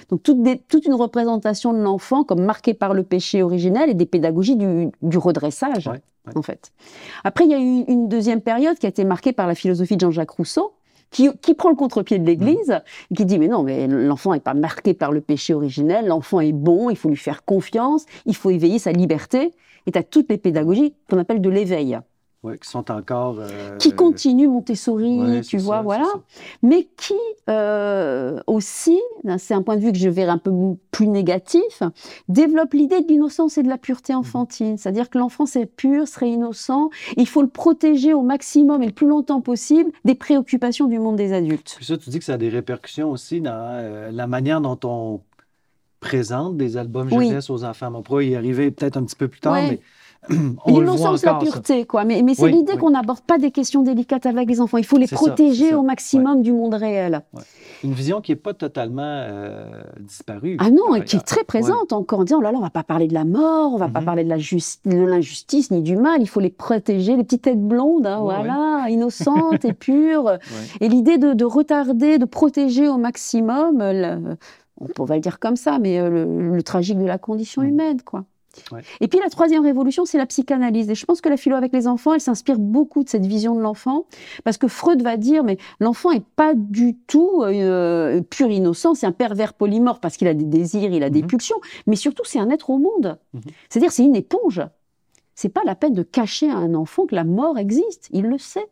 [0.09, 4.55] Donc toute, une représentation de l'enfant comme marquée par le péché originel et des pédagogies
[4.55, 5.89] du, redressage,
[6.35, 6.71] en fait.
[7.23, 9.95] Après, il y a eu une deuxième période qui a été marquée par la philosophie
[9.95, 10.73] de Jean-Jacques Rousseau,
[11.09, 14.53] qui, prend le contre-pied de l'Église, et qui dit mais non, mais l'enfant n'est pas
[14.53, 18.49] marqué par le péché originel, l'enfant est bon, il faut lui faire confiance, il faut
[18.49, 19.53] éveiller sa liberté.
[19.85, 21.97] Et tu as toutes les pédagogies qu'on appelle de l'éveil
[22.43, 23.37] qui sont encore.
[23.39, 26.07] Euh, qui continuent Montessori, tu vois, voilà.
[26.61, 27.13] Mais qui
[27.49, 28.99] euh, aussi,
[29.37, 30.51] c'est un point de vue que je verrai un peu
[30.91, 31.83] plus négatif,
[32.27, 34.19] développe l'idée de l'innocence et de la pureté mhm.
[34.19, 34.77] enfantine.
[34.77, 36.89] C'est-à-dire que l'enfant, c'est pur, serait innocent.
[37.15, 41.15] Il faut le protéger au maximum et le plus longtemps possible des préoccupations du monde
[41.15, 41.75] des adultes.
[41.77, 44.79] Puis ça, tu dis que ça a des répercussions aussi dans euh, la manière dont
[44.83, 45.21] on
[45.99, 47.91] présente des albums jeunesse aux enfants.
[47.93, 49.79] On pourrait y arriver peut-être un petit peu plus tard, mais
[50.67, 52.03] L'innocence, la pureté, quoi.
[52.03, 54.77] Mais, mais c'est l'idée qu'on n'aborde pas des questions délicates avec les enfants.
[54.77, 57.21] Il faut les protéger au maximum du monde réel.
[57.83, 60.57] Une vision qui n'est pas totalement euh, disparue.
[60.59, 62.19] Ah non, et qui est très présente encore.
[62.19, 63.99] En disant, oh là là, on va pas parler de la mort, on va pas
[63.99, 64.05] mhm.
[64.05, 66.21] parler de l'injustice ni du mal.
[66.21, 70.37] Il faut les protéger, les petites têtes blondes, hein, voilà, innocentes et pures.
[70.81, 73.81] Et l'idée de, retarder, de protéger au maximum,
[74.99, 77.69] on va le dire comme ça, mais euh, le, tragique de la condition mhm.
[77.69, 78.25] humaine, quoi.
[79.01, 80.89] Et puis la troisième révolution, c'est la psychanalyse.
[80.89, 83.55] Et je pense que la philo avec les enfants, elle s'inspire beaucoup de cette vision
[83.55, 84.05] de l'enfant,
[84.43, 89.05] parce que Freud va dire, mais l'enfant est pas du tout euh, pur innocent, c'est
[89.05, 91.27] un pervers polymorphe parce qu'il a des désirs, il a des mhm.
[91.27, 93.19] pulsions, mais surtout c'est un être au monde.
[93.33, 93.41] Mhm.
[93.69, 94.61] C'est-à-dire c'est une éponge.
[95.35, 98.39] C'est pas la peine de cacher à un enfant que la mort existe, il le
[98.39, 98.67] sait.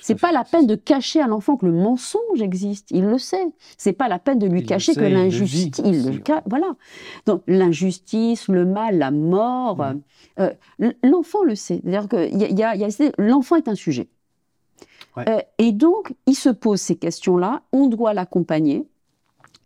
[0.00, 3.46] C'est pas la peine de cacher à l'enfant que le mensonge existe, il le sait.
[3.76, 6.74] C'est pas la peine de lui cacher que l'injustice, il voilà.
[7.26, 10.00] Donc l'injustice, le mal, la mort, mm.
[10.40, 10.52] euh,
[11.02, 11.80] l'enfant le sait.
[11.84, 14.08] C'est-à-dire que l'enfant est un sujet.
[15.18, 17.62] Euh, et donc il se pose ces questions-là.
[17.72, 18.86] On doit l'accompagner.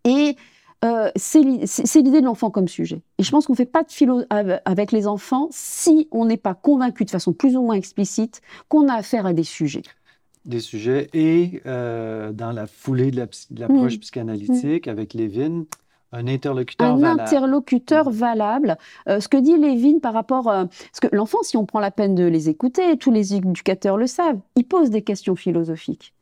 [0.05, 0.37] Et
[0.85, 3.01] euh, c'est l'idée de l'enfant comme sujet.
[3.19, 6.37] Et je pense qu'on ne fait pas de philo avec les enfants si on n'est
[6.37, 9.83] pas convaincu de façon plus ou moins explicite qu'on a affaire à des sujets
[10.45, 13.27] des sujets et euh, dans la foulée de
[13.57, 14.01] l'approche mm.
[14.01, 15.65] psychanalytique avec Lévin,
[16.13, 17.21] un interlocuteur un valable.
[17.21, 18.79] interlocuteur valable.
[19.09, 20.49] Euh, ce que dit Lévin par rapport...
[20.49, 23.97] Euh, parce que l'enfant, si on prend la peine de les écouter, tous les éducateurs
[23.97, 26.15] le savent, il pose des questions philosophiques.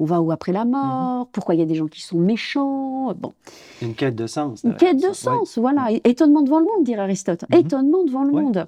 [0.00, 1.28] On va où après la mort?
[1.28, 3.14] Pourquoi il y a des gens qui sont méchants?
[3.14, 3.32] Bon.
[3.80, 4.64] Une quête de sens.
[4.64, 5.88] Une quête de sens, voilà.
[6.04, 7.44] Étonnement devant le monde, dirait Aristote.
[7.50, 7.60] Mhm.
[7.60, 8.66] Étonnement devant le monde.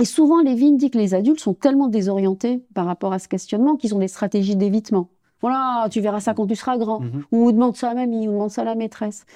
[0.00, 3.76] Et souvent, Lévin dit que les adultes sont tellement désorientés par rapport à ce questionnement
[3.76, 5.08] qu'ils ont des stratégies d'évitement.
[5.40, 7.00] Voilà, tu verras ça quand tu seras grand.
[7.00, 7.24] Mhm.
[7.32, 9.26] Ou demande ça à mamie, ou demande ça à la maîtresse.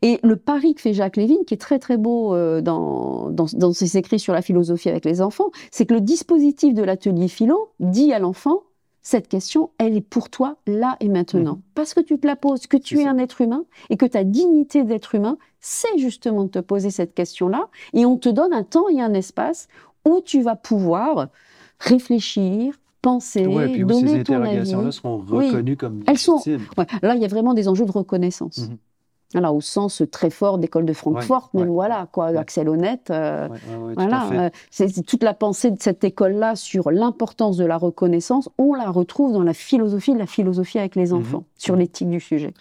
[0.00, 3.46] Et le pari que fait Jacques Lévin, qui est très très beau euh, dans, dans,
[3.52, 7.28] dans ses écrits sur la philosophie avec les enfants, c'est que le dispositif de l'atelier
[7.28, 8.62] philo dit à l'enfant
[9.02, 11.56] cette question, elle est pour toi là et maintenant.
[11.56, 11.62] Mhm.
[11.74, 14.22] Parce que tu te la poses, que tu es un être humain et que ta
[14.24, 17.68] dignité d'être humain, c'est justement de te poser cette question-là.
[17.92, 19.68] Et on te donne un temps et un espace
[20.04, 21.28] où tu vas pouvoir
[21.80, 26.40] réfléchir, penser, ouais, puis donner ces interrogations-là seront reconnues comme Elles sont...
[27.02, 28.68] Là, il y a vraiment des enjeux de reconnaissance.
[29.40, 33.10] Mhm au sens très fort d'école de Francfort, mais voilà, quoi, Axel Honnête.
[33.10, 33.48] Euh,
[33.94, 38.48] voilà, euh, c'est toute la pensée de cette école-là sur l'importance de la reconnaissance.
[38.58, 41.20] On la retrouve dans la philosophie de la philosophie avec les mhm.
[41.20, 42.52] enfants, sur l'éthique du sujet.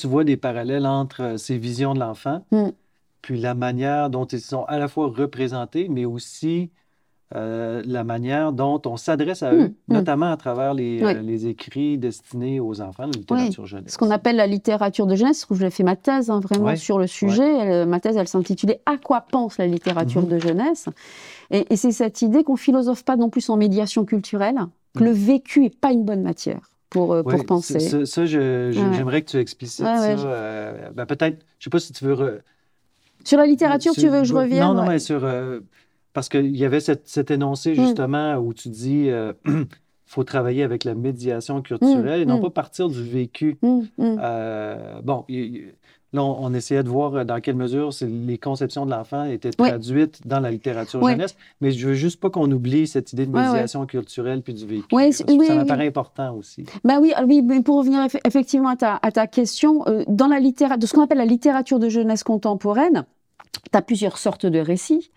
[0.00, 2.68] Tu vois des parallèles entre euh, ces visions de l'enfant, mm.
[3.22, 6.70] puis la manière dont ils sont à la fois représentés, mais aussi
[7.36, 9.56] euh, la manière dont on s'adresse à mm.
[9.56, 9.92] eux, mm.
[9.92, 13.92] notamment à travers les, euh, les, écrits destinés aux enfants, la littérature jeunesse.
[13.92, 16.98] Ce qu'on appelle la littérature de jeunesse, où j'ai fait ma thèse hein, vraiment sur
[16.98, 17.84] le sujet.
[17.84, 20.28] ma thèse, elle s'intitulait À quoi pense la littérature mm-hmm.
[20.28, 20.88] de jeunesse?
[21.50, 24.58] Et, et c'est cette idée qu'on philosophe pas non plus en médiation culturelle,
[24.96, 28.04] que le vécu n'est pas une bonne matière pour, euh, pour penser.
[28.04, 30.10] Ça, j'aimerais que tu explicites ça.
[30.10, 32.42] Euh, ben, peut-être, je ne sais pas si tu veux.
[33.24, 35.24] Sur la littérature, tu veux que je revienne Non, non, mais sur.
[35.24, 35.60] Euh,
[36.12, 37.86] parce qu'il y avait cet énoncé, hmm.
[37.86, 39.34] justement, où tu dis il
[40.06, 42.42] faut travailler avec la médiation culturelle et non hmm.
[42.42, 43.56] pas partir du vécu.
[43.62, 43.82] Hmm.
[45.04, 45.24] bon,
[46.12, 50.26] Là, on, essayait de voir euh, dans quelle mesure les conceptions de l'enfant étaient traduites
[50.26, 53.86] dans la littérature jeunesse, mais je veux juste pas qu'on oublie cette idée de médiation
[53.86, 54.88] culturelle puis du vécu.
[55.12, 56.64] ça me paraît important aussi.
[56.82, 60.78] Ben oui, oui, pour revenir effectivement à ta, à ta question, euh, dans la littérature,
[60.78, 63.04] de ce qu'on appelle la littérature de jeunesse contemporaine,
[63.52, 65.10] tu as plusieurs sortes de récits.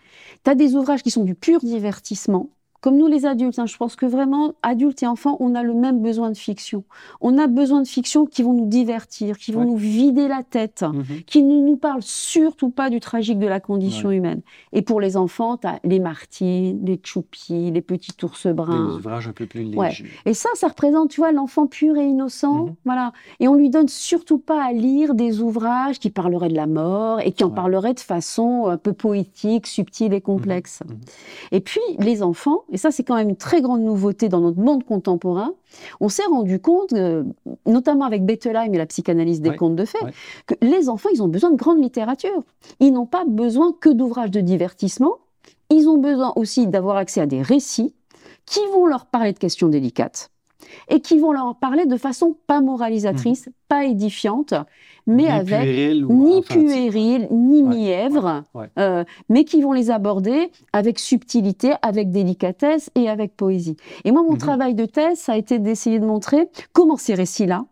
[0.44, 2.50] Tu as des ouvrages qui sont du pur divertissement,
[2.84, 5.74] comme nous les adultes, hein, je pense que vraiment, adultes et enfants, on a le
[5.74, 6.84] même besoin de fiction.
[7.22, 10.82] On a besoin de fiction qui vont nous divertir, qui vont nous vider la tête,
[10.84, 11.24] mhm.
[11.26, 14.42] qui ne nous parlent surtout pas du tragique de la condition humaine.
[14.74, 18.90] Et pour les enfants, tu as les Martines, les Choupi, les petits ours bruns.
[18.90, 20.04] Des ouvrages un peu plus légers.
[20.26, 22.66] Et ça, ça représente, tu vois, l'enfant pur et innocent.
[22.66, 22.76] Mhm.
[22.84, 23.14] Voilà.
[23.40, 27.22] Et on lui donne surtout pas à lire des ouvrages qui parleraient de la mort
[27.22, 30.82] et qui en parleraient de façon un peu poétique, subtile et complexe.
[30.86, 30.98] Mhm.
[31.54, 34.60] Et puis, les enfants, et ça c'est quand même une très grande nouveauté dans notre
[34.60, 35.54] monde contemporain,
[36.02, 37.24] on s'est rendu compte, euh,
[37.66, 40.00] notamment avec Bettelheim et la psychanalyse des contes de fées,
[40.48, 42.44] que les enfants, ils ont besoin de grande littérature.
[42.80, 45.20] Ils n'ont pas besoin que d'ouvrages de divertissement,
[45.70, 47.94] ils ont besoin aussi d'avoir accès à des récits
[48.46, 50.32] qui vont leur parler de questions délicates
[50.90, 53.52] et qui vont leur parler de façon pas moralisatrice, mmh.
[53.68, 54.56] pas édifiante,
[55.08, 55.66] mais avec
[56.10, 58.44] ni puéril, ni mièvre,
[58.78, 63.78] euh, mais qui vont les aborder avec subtilité, avec délicatesse et avec poésie.
[64.06, 67.14] Et moi, mon mmh travail de thèse, ça a été d'essayer de montrer comment ces
[67.14, 67.66] récits-là,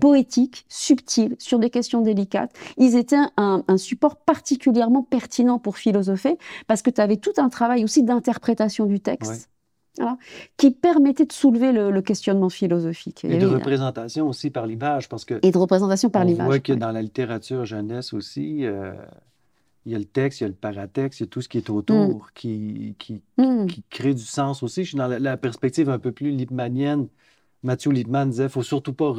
[0.00, 6.36] poétiques, subtils, sur des questions délicates, ils étaient un, un support particulièrement pertinent pour philosopher,
[6.66, 9.48] parce que tu avais tout un travail aussi d'interprétation du texte
[10.56, 13.24] qui permettait de soulever le, questionnement philosophique.
[13.24, 15.38] Et, de représentation aussi par l'image, parce que...
[15.42, 16.46] Et de représentation par l'image.
[16.46, 18.92] On voit que dans la littérature jeunesse aussi, euh,
[19.86, 21.48] il y a le texte, il y a le paratexte, il y a tout ce
[21.48, 22.20] qui est autour mm.
[22.34, 23.66] qui, qui, mm.
[23.66, 24.84] qui, crée du sens aussi.
[24.84, 27.08] Je suis dans la, perspective un peu plus lippmannienne.
[27.62, 29.12] Mathieu Lippmann disait, il faut surtout pas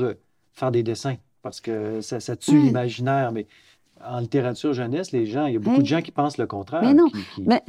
[0.54, 3.48] faire des dessins, parce que ça, tue l'imaginaire, mais
[4.08, 6.82] en littérature jeunesse, les gens, il y a beaucoup de gens qui pensent le contraire.
[6.84, 7.08] Mais non,
[7.46, 7.62] mais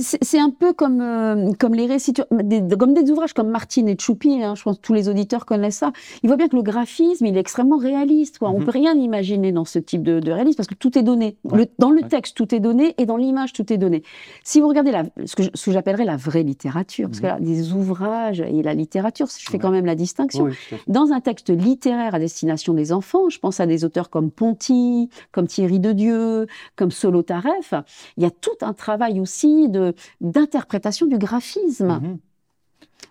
[0.00, 3.96] c'est un peu comme, euh, comme les récits, des, comme des ouvrages comme Martine et
[3.98, 5.92] Choupi, hein, je pense que tous les auditeurs connaissent ça.
[6.22, 8.38] Il voit bien que le graphisme, il est extrêmement réaliste.
[8.38, 8.50] Quoi.
[8.50, 8.64] On ne mhm.
[8.66, 11.36] peut rien imaginer dans ce type de, de réalisme parce que tout est donné.
[11.78, 14.02] dans le texte, tout est donné et dans l'image, tout est donné.
[14.44, 17.32] Si vous regardez la, ce que, j'appellerais la vraie littérature, parce que mhm.
[17.32, 20.48] là, des ouvrages et la littérature, je fais quand même la distinction.
[20.88, 25.08] dans un texte littéraire à destination des enfants, je pense à des auteurs comme Ponty,
[25.32, 27.74] comme Thierry de Dieu, comme Solo Taref,
[28.16, 32.18] il y a tout un travail aussi de d'interprétation du graphisme.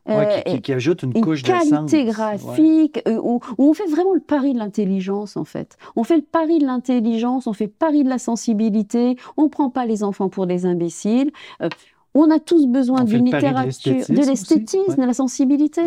[0.08, 4.54] Euh, qui, ajoute une, couche de qualité graphique euh, où, on fait vraiment le pari
[4.54, 5.78] de l'intelligence en fait.
[5.96, 9.18] On fait le pari de l'intelligence, on fait le pari de la sensibilité.
[9.38, 11.32] On prend pas les enfants pour des imbéciles.
[11.62, 11.70] Euh,
[12.14, 15.82] on a tous besoin d'une littérature, de l'esthétisme, de, la sensibilité.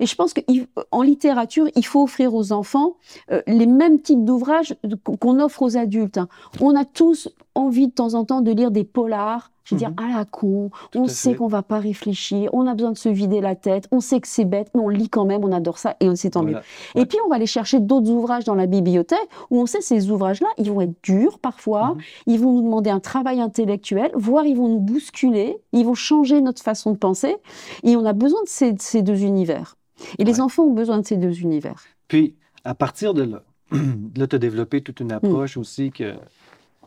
[0.00, 2.96] Et je pense qu'en littérature, il faut offrir aux enfants
[3.30, 4.76] euh, les mêmes types d'ouvrages
[5.20, 6.18] qu'on offre aux adultes.
[6.18, 6.28] Hein.
[6.60, 9.90] On a tous envie de temps en temps de lire des polars, je veux dire,
[9.90, 9.96] mhm.
[9.98, 13.40] à la con, on sait qu'on va pas réfléchir, on a besoin de se vider
[13.40, 15.96] la tête, on sait que c'est bête, mais on lit quand même, on adore ça
[16.00, 16.58] et on sait tant mieux.
[16.94, 20.10] Et puis on va aller chercher d'autres ouvrages dans la bibliothèque où on sait ces
[20.10, 22.00] ouvrages-là, ils vont être durs parfois, mhm.
[22.26, 26.40] ils vont nous demander un travail intellectuel, voire ils vont nous bousculer, ils vont changer
[26.40, 27.36] notre façon de penser,
[27.82, 29.76] et on a besoin de ces, deux univers.
[30.18, 31.84] Et les enfants ont besoin de ces deux univers.
[32.08, 33.42] Puis, à partir de là,
[34.16, 35.12] là, tu as développé toute une mm.
[35.12, 36.14] approche aussi que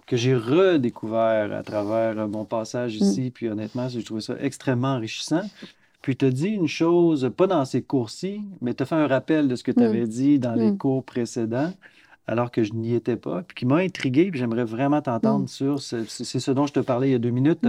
[0.08, 3.04] que j'ai redécouvert à travers mon passage mm.
[3.04, 3.32] ici.
[3.32, 5.43] Puis honnêtement, j'ai trouvé ça extrêmement enrichissant.
[6.02, 9.08] Puis tu as dit une chose, pas dans ces cours-ci, mais tu as fait un
[9.08, 10.08] rappel de ce que tu avais mm.
[10.08, 10.78] dit dans les mm.
[10.78, 11.74] cours précédents,
[12.26, 15.82] alors que je n'y étais pas, puis qui m'a intrigué, puis j'aimerais vraiment t'entendre sur,
[15.82, 17.60] c'est ce dont je te parlais il y a deux minutes.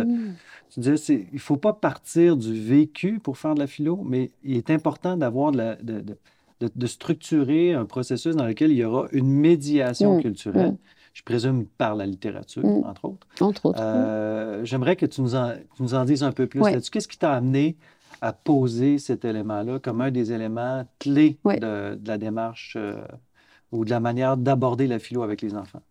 [0.71, 4.31] Tu disais, il ne faut pas partir du vécu pour faire de la philo, mais
[4.45, 6.17] il est important d'avoir de, de,
[6.61, 10.77] de, structurer un processus dans lequel il y aura une médiation culturelle
[11.19, 12.85] je présume par la littérature, mm.
[12.85, 13.27] entre autres.
[13.41, 13.81] Entre autres.
[13.83, 16.93] Euh, j'aimerais que tu nous, en, nous en dises un peu plus là-dessus.
[16.93, 17.77] Qu'est-ce qui t'a amené
[18.21, 23.03] à poser cet élément-là comme un des éléments clés de, la démarche euh,
[23.73, 25.83] ou de la manière d'aborder la philo avec les enfants?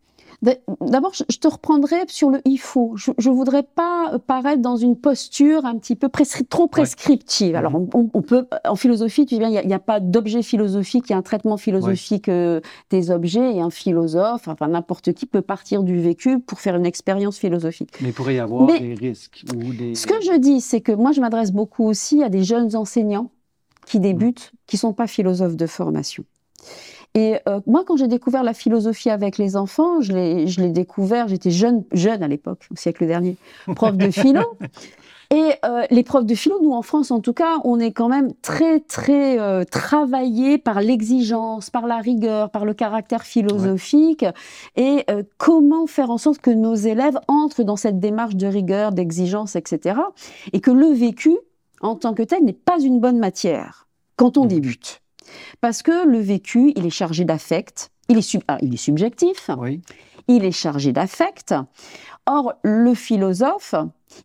[0.43, 2.93] D'abord, je te reprendrai sur le il faut.
[2.95, 6.09] Je ne voudrais pas paraître dans une posture un petit peu
[6.47, 7.55] trop prescriptive.
[7.55, 7.89] Alors, mhm.
[8.13, 11.15] on, peut, en philosophie, tu dis bien, il n'y a, pas d'objet philosophique, il y
[11.15, 15.83] a un traitement philosophique euh, des objets et un philosophe, enfin n'importe qui peut partir
[15.83, 17.91] du vécu pour faire une expérience philosophique.
[18.01, 19.95] Mais il pourrait y avoir des risques ou des...
[19.95, 23.31] Ce que je dis, c'est que moi, je m'adresse beaucoup aussi à des jeunes enseignants
[23.87, 26.25] qui débutent, qui ne sont pas philosophes de formation.
[27.17, 31.49] Et euh, moi, quand j'ai découvert la philosophie avec les enfants, je l'ai découvert, j'étais
[31.49, 33.37] jeune, jeune à l'époque, au siècle dernier,
[33.75, 34.43] prof de philo.
[35.29, 38.07] Et euh, les profs de philo, nous en France en tout cas, on est quand
[38.07, 44.25] même très très euh, travaillé par l'exigence, par la rigueur, par le caractère philosophique
[44.77, 48.93] et euh, comment faire en sorte que nos élèves entrent dans cette démarche de rigueur,
[48.93, 49.99] d'exigence, etc.
[50.53, 51.37] Et que le vécu
[51.81, 54.49] en tant que tel n'est pas une bonne matière quand on mmh.
[54.49, 55.01] débute?
[55.61, 59.49] Parce que le vécu, il est chargé d'affect, il, est ah, il est subjectif,
[60.27, 61.53] il est chargé d'affect.
[62.25, 63.75] Or, le philosophe,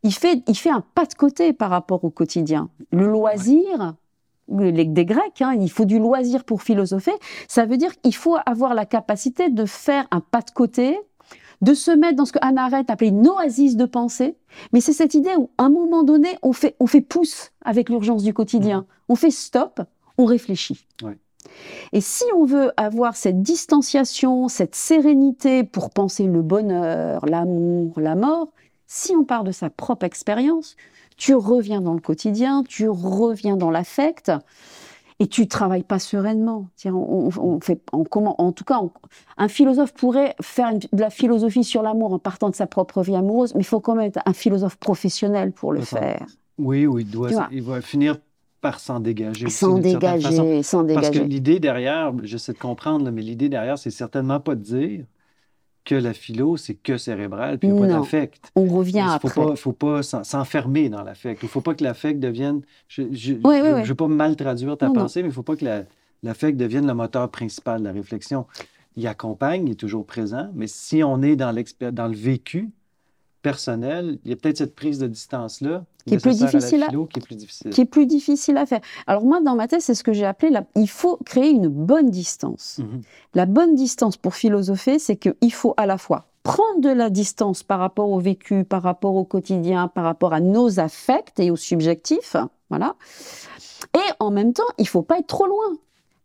[0.02, 2.68] il fait, il fait un pas de côté par rapport au quotidien.
[2.90, 3.94] Le loisir,
[4.48, 7.12] les, des Grecs, hein, il faut du loisir pour philosopher,
[7.48, 10.98] ça veut dire qu'il faut avoir la capacité de faire un pas de côté,
[11.60, 14.36] de se mettre dans ce que Anna Arendt appelait une oasis de pensée.
[14.72, 17.88] Mais c'est cette idée où, à un moment donné, on fait, on fait pouce avec
[17.88, 18.80] l'urgence du quotidien.
[18.80, 18.86] Mmh.
[19.10, 19.80] On fait stop,
[20.18, 20.86] on réfléchit.
[21.92, 28.14] Et si on veut avoir cette distanciation, cette sérénité pour penser le bonheur, l'amour, la
[28.14, 28.52] mort,
[28.86, 30.76] si on part de sa propre expérience,
[31.16, 34.32] tu reviens dans le quotidien, tu reviens dans l'affect
[35.18, 36.68] et tu travailles pas sereinement.
[36.84, 38.80] On, fait, comment, en tout cas,
[39.36, 43.14] un philosophe pourrait faire de la philosophie sur l'amour en partant de sa propre vie
[43.14, 46.26] amoureuse, mais il faut quand même être un philosophe professionnel pour le faire.
[46.58, 48.18] Oui, oui, il, doit, il va finir
[48.62, 49.50] par s'en dégager.
[49.50, 50.94] S'en dégager, s'en dégager.
[50.94, 55.04] Parce que l'idée derrière, j'essaie de comprendre, mais l'idée derrière, c'est certainement pas de dire
[55.84, 58.52] que la philo, c'est que cérébral, puis il n'y a pas d'affect.
[58.54, 59.42] On revient après.
[59.42, 61.42] Il ne faut pas s'enfermer dans l'affect.
[61.42, 62.62] Il ne faut pas que l'affect devienne...
[62.86, 65.66] Je ne veux pas mal traduire ta pensée, mais il ne faut pas que
[66.22, 68.46] l'affect devienne le moteur principal de la réflexion.
[68.96, 71.52] Il accompagne, il est toujours présent, mais si on est dans,
[71.92, 72.70] dans le vécu,
[73.42, 77.18] personnel, il y a peut-être cette prise de distance-là qui est plus difficile à, qui
[77.18, 77.70] est plus difficile.
[77.70, 78.80] Qui est plus difficile à faire.
[79.06, 80.64] Alors moi, dans ma tête, c'est ce que j'ai appelé, la...
[80.74, 82.78] il faut créer une bonne distance.
[82.78, 83.02] Mhm.
[83.34, 87.62] La bonne distance pour philosopher, c'est qu'il faut à la fois prendre de la distance
[87.62, 91.56] par rapport au vécu, par rapport au quotidien, par rapport à nos affects et aux
[91.56, 92.36] subjectifs,
[92.68, 92.96] voilà.
[93.94, 95.76] Et en même temps, il faut pas être trop loin.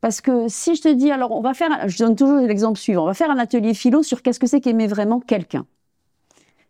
[0.01, 3.03] Parce que si je te dis, alors on va faire, je donne toujours l'exemple suivant,
[3.03, 5.65] on va faire un atelier philo sur qu'est-ce que c'est qu'aimer vraiment quelqu'un.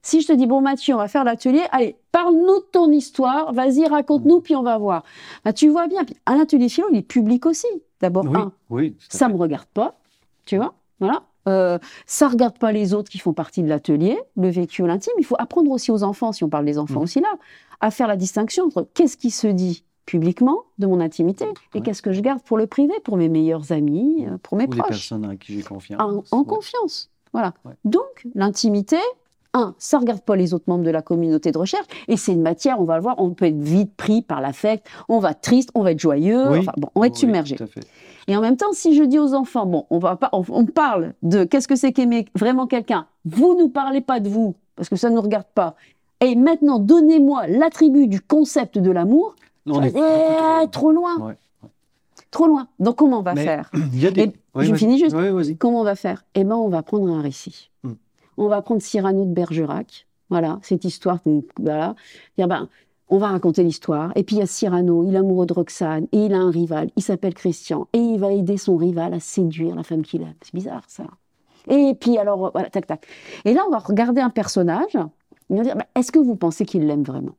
[0.02, 3.52] Si je te dis, bon Mathieu, on va faire l'atelier, allez, parle-nous de ton histoire,
[3.54, 5.04] vas-y, raconte-nous, puis on va voir.
[5.44, 7.68] Bah, tu vois bien, un atelier philo, il est public aussi.
[8.00, 8.96] D'abord, Oui, un, oui.
[9.00, 9.34] à ça fait.
[9.34, 9.96] me regarde pas,
[10.46, 11.24] tu vois, voilà.
[11.50, 15.14] Euh, ça regarde pas les autres qui font partie de l'atelier, le vécu l'intime.
[15.18, 17.04] Il faut apprendre aussi aux enfants, si on parle des enfants Mhm.
[17.04, 17.34] aussi là,
[17.80, 21.82] à faire la distinction entre qu'est-ce qui se dit publiquement de mon intimité et Ouais.
[21.84, 24.72] qu'est-ce que je garde pour le privé, pour mes meilleurs amis, euh, pour mes Ou
[24.72, 26.02] les proches, personnes en qui j'ai confiance.
[26.02, 26.46] en, en Ouais.
[26.46, 27.10] confiance.
[27.34, 27.54] Voilà.
[27.66, 27.74] Ouais.
[27.86, 28.98] Donc l'intimité,
[29.54, 32.42] un, ça regarde pas les autres membres de la communauté de recherche et c'est une
[32.42, 35.42] matière, on va le voir, on peut être vite pris par l'affect, on va être
[35.42, 36.60] triste, on va être joyeux, Oui.
[36.60, 37.56] enfin, bon, on va être Oui, submergé.
[38.28, 40.66] Et en même temps, si je dis aux enfants, bon, on va pas, on, on
[40.66, 43.08] parle de qu'est-ce que c'est qu'aimer vraiment quelqu'un.
[43.26, 45.76] Vous nous parlez pas de vous parce que ça ne nous regarde pas.
[46.20, 49.36] Et maintenant, donnez-moi l'attribut du concept de l'amour.
[49.66, 51.36] On est Eh, trop loin, Ouais.
[52.32, 52.68] trop loin.
[52.80, 54.22] Donc comment on va Mais- faire y a des.
[54.24, 55.16] Et Oui, je finis juste.
[55.60, 56.24] Comment on va faire?
[56.36, 57.70] Eh ben, on va prendre un récit.
[57.84, 57.94] Hmm.
[58.38, 60.08] On va prendre Cyrano de Bergerac.
[60.30, 61.20] Voilà, cette histoire.
[61.60, 61.96] Voilà.
[62.38, 62.70] Ben,
[63.10, 64.12] on va raconter l'histoire.
[64.16, 66.52] Et puis il y a Cyrano, il est amoureux de Roxane et il a un
[66.52, 66.90] rival.
[66.96, 70.36] Il s'appelle Christian et il va aider son rival à séduire la femme qu'il aime.
[70.42, 71.06] C'est bizarre ça.
[71.70, 73.06] Et puis alors, voilà, tac tac.
[73.46, 74.98] Et là, on va regarder un personnage.
[75.50, 77.36] On va dire, ben, est-ce que vous pensez qu'il l'aime vraiment?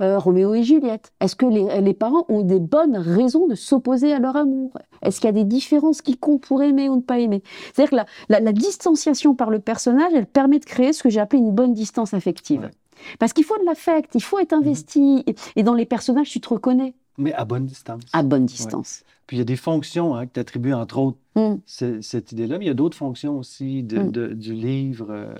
[0.00, 1.12] Euh, Roméo et Juliette.
[1.20, 4.70] Est-ce que les, les parents ont des bonnes raisons de s'opposer à leur amour?
[5.02, 7.42] Est-ce qu'il y a des différences qui comptent pour aimer ou ne pas aimer?
[7.74, 11.08] C'est-à-dire que la, la- la distanciation par le personnage, elle permet de créer ce que
[11.10, 12.60] j'ai appelé une bonne distance affective.
[12.60, 12.70] Ouais.
[13.18, 15.24] Parce qu'il faut de l'affect, il faut être investi.
[15.26, 18.02] Et, et dans les personnages, tu te reconnais Mais à bonne distance.
[18.12, 19.02] à bonne distance.
[19.26, 21.56] Puis il y a des fonctions hein, que tu attribues, entre autres, Mm.
[21.66, 24.10] ce- cette idée-là, mais il y a d'autres fonctions aussi de, Mm.
[24.12, 25.06] de- du livre.
[25.10, 25.34] euh,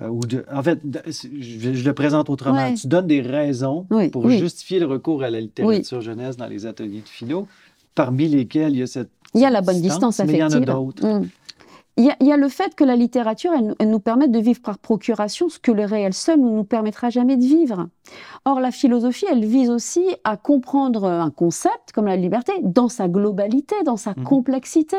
[0.00, 2.56] euh, ou de, en fait, je, je le présente autrement.
[2.68, 2.74] Ouais.
[2.74, 4.38] Tu donnes des raisons Oui, pour oui.
[4.38, 7.46] justifier le recours à la littérature jeunesse dans les ateliers de philo,
[7.94, 9.10] parmi lesquels il y a cette.
[9.34, 10.66] Il y a la bonne distance mais il y en a affective.
[10.74, 11.06] d'autres.
[11.06, 11.28] Mm.
[11.98, 14.00] Il y, a, il y a le fait que la littérature, elle, nous- elle nous
[14.00, 17.42] permet de vivre par procuration ce que le réel seul ne nous permettra jamais de
[17.44, 17.86] vivre.
[18.46, 23.08] Or, la philosophie, elle vise aussi à comprendre un concept comme la liberté dans sa
[23.08, 24.24] globalité, dans sa Mhm.
[24.24, 24.96] complexité.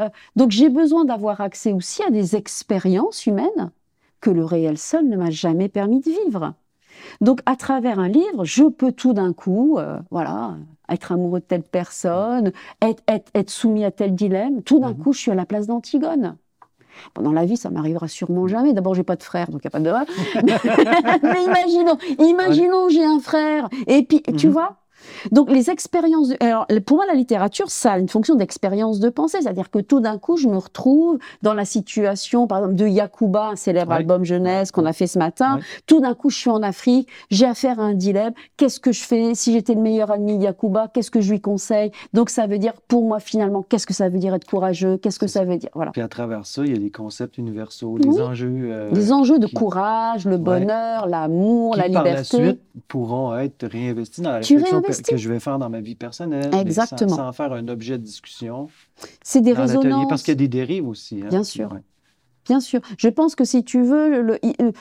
[0.00, 3.70] Euh, donc, j'ai besoin d'avoir accès aussi à des expériences humaines
[4.24, 6.54] que le réel seul ne m'a jamais permis de vivre.
[7.20, 10.54] Donc, à travers un livre, je peux tout d'un coup, euh, voilà,
[10.88, 12.50] être amoureux de telle personne,
[12.80, 14.62] être, être, être soumis à tel dilemme.
[14.62, 14.96] Tout d'un Mhm.
[14.98, 16.36] coup, je suis à la place d'Antigone.
[17.12, 18.72] Pendant la vie, ça m'arrivera sûrement jamais.
[18.72, 19.92] D'abord, j'ai pas de frère, donc il n'y a pas de.
[21.22, 23.68] Mais imaginons, imaginons, j'ai un frère.
[23.86, 24.52] Et puis, tu Mhm.
[24.52, 24.76] vois.
[25.32, 26.28] Donc, les expériences.
[26.28, 29.38] de- Alors, pour moi, la littérature, ça a une fonction d'expérience de pensée.
[29.40, 33.48] C'est-à-dire que tout d'un coup, je me retrouve dans la situation, par exemple, de Yakuba,
[33.50, 35.58] un célèbre album jeunesse qu'on a fait ce matin.
[35.86, 38.32] Tout d'un coup, je suis en Afrique, j'ai affaire à un dilemme.
[38.56, 41.40] Qu'est-ce que je fais Si j'étais le meilleur ami de Yakuba, qu'est-ce que je lui
[41.40, 41.90] conseille?
[42.12, 44.96] Donc, ça veut dire, pour moi, finalement, qu'est-ce que ça veut dire être courageux?
[44.98, 45.70] Qu'est-ce que ça veut dire?
[45.74, 45.90] Voilà.
[45.92, 48.20] Puis à travers ça, il y a des concepts universaux, des Oui.
[48.20, 48.52] enjeux.
[48.64, 50.38] euh, Les enjeux de qui- courage, le Ouais.
[50.38, 52.36] bonheur, l'amour, qui, la par la liberté.
[52.36, 55.94] suite, pourront être réinvestis dans la Tu réflexion que, je vais faire dans ma vie
[55.94, 56.54] personnelle?
[56.54, 57.08] Exactement.
[57.10, 58.68] Sans, sans faire un objet de discussion
[59.22, 60.06] C'est des résonances.
[60.08, 61.20] Parce qu'il y a des dérives aussi.
[61.22, 61.28] hein.
[61.28, 61.72] Bien sûr.
[61.72, 61.80] Ouais.
[62.46, 62.80] Bien sûr.
[62.98, 64.72] Je pense que si tu veux, le- le- euh,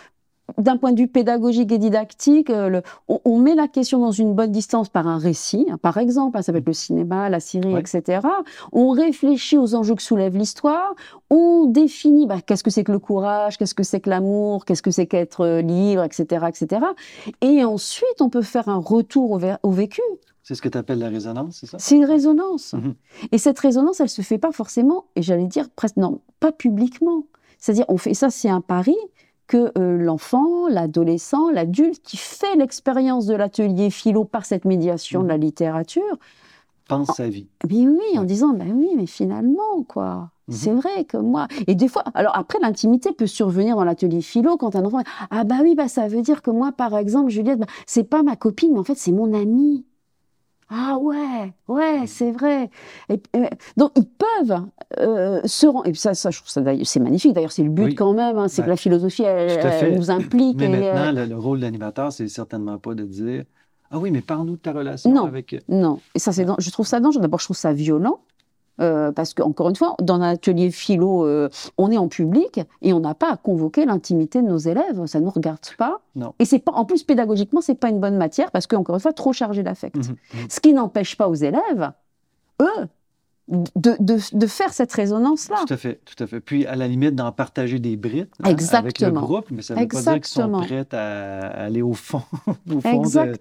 [0.57, 4.11] d'un point de vue pédagogique et didactique, euh, le- on, on met la question dans
[4.11, 7.29] une bonne distance par un récit, hein, par exemple, hein, ça va être le cinéma,
[7.29, 7.79] la série, Ouais.
[7.81, 8.25] etc.
[8.71, 10.93] On réfléchit aux enjeux que soulève l'histoire,
[11.29, 14.81] on définit bah, qu'est-ce que c'est que le courage, qu'est-ce que c'est que l'amour, qu'est-ce
[14.81, 16.85] que c'est qu'être euh, libre, etc., etc.
[17.41, 20.01] Et ensuite, on peut faire un retour au, vécu.
[20.43, 21.77] C'est ce que tu appelles la résonance, c'est ça?
[21.79, 22.73] C'est une résonance.
[22.73, 22.95] Mhm.
[23.31, 27.23] Et cette résonance, elle se fait pas forcément, et j'allais dire presque, non, pas publiquement.
[27.57, 28.95] C'est-à-dire, on fait ça, c'est un pari
[29.47, 35.27] que euh, l'enfant, l'adolescent, l'adulte qui fait l'expérience de l'atelier philo par cette médiation de
[35.27, 36.17] la littérature,
[36.87, 37.47] Pense sa vie.
[37.69, 40.29] mais oui, en disant, ben oui, mais finalement, quoi.
[40.49, 40.53] Mhm.
[40.55, 41.47] C'est vrai que moi.
[41.67, 44.99] Et des fois, alors après, l'intimité peut survenir dans l'atelier philo quand un enfant.
[45.31, 48.21] Ah, bah oui, bah ça veut dire que moi, par exemple, Juliette, bah, c'est pas
[48.23, 49.85] ma copine, mais en fait, c'est mon amie.
[50.75, 52.69] Ah ouais, ouais, c'est vrai.
[53.09, 53.45] Et, euh,
[53.77, 54.61] donc, ils peuvent
[54.99, 55.85] euh, se rendre.
[55.87, 57.33] Et ça, ça, je trouve ça d'ailleurs, c'est magnifique.
[57.33, 57.95] D'ailleurs, c'est le but Oui.
[57.95, 58.37] quand même.
[58.39, 58.65] hein, c'est Ouais.
[58.65, 60.57] que la philosophie, elle, elle nous implique.
[60.57, 63.43] Mais et, euh, maintenant, le, le rôle de l'animateur, c'est certainement pas de dire
[63.91, 65.25] Ah oui, mais parle-nous de ta relation Non.
[65.25, 65.55] avec.
[65.69, 67.21] Non, et ça, c'est je trouve ça dangereux.
[67.21, 68.21] D'abord, je trouve ça violent.
[68.81, 72.59] Euh, parce que encore une fois, dans un atelier philo, euh, on est en public
[72.81, 75.05] et on n'a pas à convoquer l'intimité de nos élèves.
[75.05, 76.01] Ça ne nous regarde pas.
[76.15, 76.33] Non.
[76.39, 79.01] Et c'est pas, en plus pédagogiquement, c'est pas une bonne matière parce que encore une
[79.01, 79.95] fois, trop chargé d'affect.
[79.95, 80.49] Mhm, mhm.
[80.49, 81.91] Ce qui n'empêche pas aux élèves,
[82.61, 82.87] eux,
[83.47, 85.57] de, de, de faire cette résonance-là.
[85.67, 86.39] Tout à fait, tout à fait.
[86.39, 89.21] Puis, à la limite, d'en partager des brides hein, avec le Exactement.
[89.21, 90.61] groupe, mais ça ne veut pas dire qu'ils sont Exactement.
[90.61, 92.21] prêts à, aller au fond,
[92.73, 93.37] au fond de,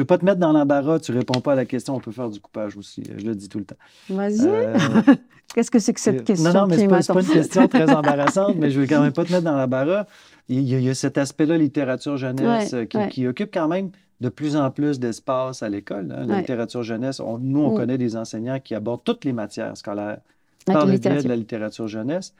[0.00, 2.10] je vais pas te mettre dans l'embarras, tu réponds pas à la question, on peut
[2.10, 3.76] faire du coupage aussi, je le dis tout le temps.
[4.08, 4.48] Vas-y.
[5.54, 7.68] Qu'est-ce que c'est que cette question Non, non, mais ce n'est pas, pas, une question
[7.68, 10.06] très embarrassante, mais je ne vais quand même pas te mettre dans l'embarras.
[10.48, 13.90] Il, il, y a cet aspect-là, littérature jeunesse, qui, qui, occupe quand même
[14.22, 16.14] de plus en plus d'espace à l'école.
[16.16, 16.24] Hein.
[16.26, 17.76] La littérature jeunesse, nous, on mm.
[17.76, 20.20] connaît des enseignants qui abordent toutes les matières scolaires
[20.64, 22.32] par le biais de la littérature jeunesse.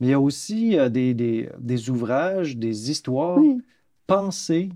[0.00, 3.38] Mais il y a aussi euh, des, des, des, ouvrages, des histoires
[4.06, 4.68] pensées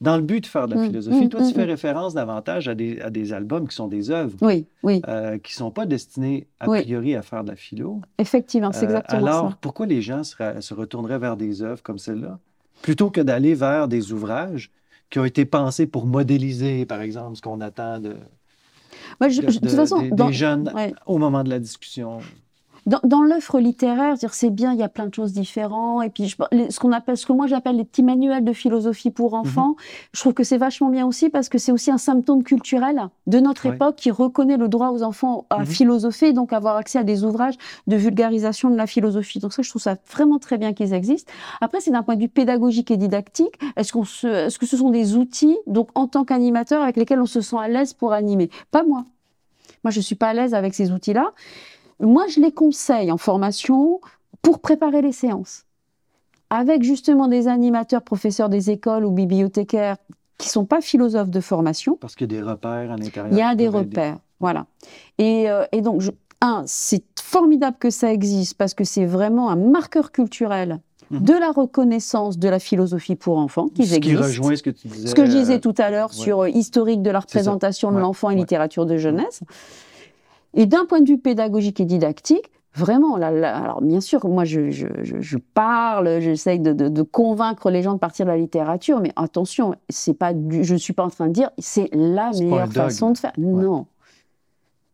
[0.00, 1.24] dans le but de faire de la mm, philosophie.
[1.26, 4.36] Mm, Toi, tu fais référence davantage à des, à des, albums qui sont des œuvres
[4.40, 5.02] oui, oui.
[5.08, 8.00] Euh, qui ne sont pas destinés a priori à faire de la philo.
[8.18, 9.38] Effectivement, c'est euh, exactement ça.
[9.38, 12.38] Alors, pourquoi les gens se, se retourneraient vers des œuvres comme celle-là?
[12.82, 14.70] Plutôt que d'aller vers des ouvrages
[15.10, 18.16] qui ont été pensés pour modéliser, par exemple, ce qu'on attend de,
[19.20, 20.72] des, jeunes
[21.04, 22.20] au moment de la discussion
[22.86, 26.04] dans, l'œuvre littéraire, c'est bien, il y a plein de choses différentes.
[26.04, 29.32] Et puis, ce qu'on appelle, ce que moi j'appelle les petits manuels de philosophie pour
[29.32, 29.40] mhm.
[29.40, 29.76] enfants,
[30.12, 33.40] je trouve que c'est vachement bien aussi parce que c'est aussi un symptôme culturel de
[33.40, 35.66] notre époque qui reconnaît le droit aux enfants à mhm.
[35.66, 37.54] philosopher et donc avoir accès à des ouvrages
[37.86, 39.38] de vulgarisation de la philosophie.
[39.38, 41.30] Donc ça, je trouve ça vraiment très bien qu'ils existent.
[41.60, 43.58] Après, c'est d'un point de vue pédagogique et didactique.
[43.76, 47.26] Est-ce qu'on est-ce que ce sont des outils, donc en tant qu'animateur, avec lesquels on
[47.26, 48.50] se sent à l'aise pour animer?
[48.70, 49.04] Pas moi.
[49.84, 51.32] Moi, je suis pas à l'aise avec ces outils-là.
[52.00, 54.00] Moi, je les conseille en formation
[54.42, 55.64] pour préparer les séances.
[56.48, 59.96] Avec justement des animateurs, professeurs des écoles ou bibliothécaires
[60.38, 61.96] qui sont pas philosophes de formation.
[62.00, 63.32] Parce qu'il y a des repères à l'intérieur.
[63.32, 64.66] Il y a des repères, voilà.
[65.18, 66.02] Et, euh, donc,
[66.40, 70.80] un, c'est formidable que ça existe parce que c'est vraiment un marqueur culturel
[71.10, 71.20] mhm.
[71.20, 74.88] de la reconnaissance de la philosophie pour enfants qui ce Qui rejoint ce que tu
[74.88, 75.08] disais.
[75.08, 78.30] Ce que je disais tout à l'heure sur euh, historique de la représentation de l'enfant
[78.30, 79.42] et littérature de jeunesse.
[80.54, 84.70] Et d'un point de vue pédagogique et didactique, vraiment, là, alors bien sûr, moi je,
[84.70, 89.00] je, je parle, j'essaye de, de, de, convaincre les gens de partir de la littérature,
[89.00, 92.30] mais attention, c'est pas du, je ne suis pas en train de dire c'est la
[92.30, 93.32] meilleure façon de faire.
[93.38, 93.86] Non.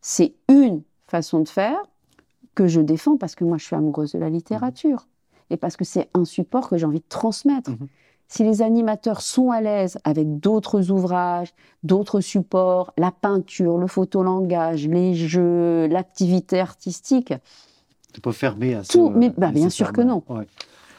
[0.00, 1.78] C'est une façon de faire
[2.54, 5.06] que je défends parce que moi je suis amoureuse de la littérature
[5.50, 7.70] et parce que c'est un support que j'ai envie de transmettre.
[7.70, 7.88] Mhm
[8.28, 14.88] si les animateurs sont à l'aise avec d'autres ouvrages, d'autres supports, la peinture, le photolangage,
[14.88, 17.32] les jeux, l'activité artistique.
[18.12, 18.82] Tu pas fermé à.
[18.82, 20.22] Tout, mais bah, bien sûr que non.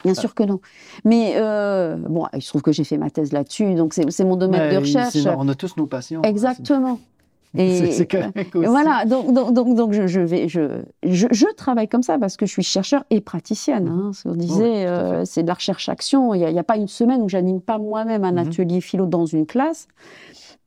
[0.04, 0.60] Bien sûr que non.
[1.04, 4.36] Mais euh, bon, il se trouve que j'ai fait ma thèse là-dessus, donc c'est mon
[4.36, 5.16] domaine de recherche.
[5.26, 6.22] on a tous nos passions.
[6.22, 7.00] Exactement.
[7.56, 7.90] Et,
[8.54, 12.46] Voilà, donc, donc, donc, donc je, je, vais, je, je, travaille comme ça parce que
[12.46, 13.88] je suis chercheur et praticienne.
[13.88, 16.34] Hein, on disait, euh, c'est de la recherche-action.
[16.34, 18.38] Il n'y a, pas une semaine où j'anime pas moi-même un mhm.
[18.38, 19.88] atelier philo dans une classe.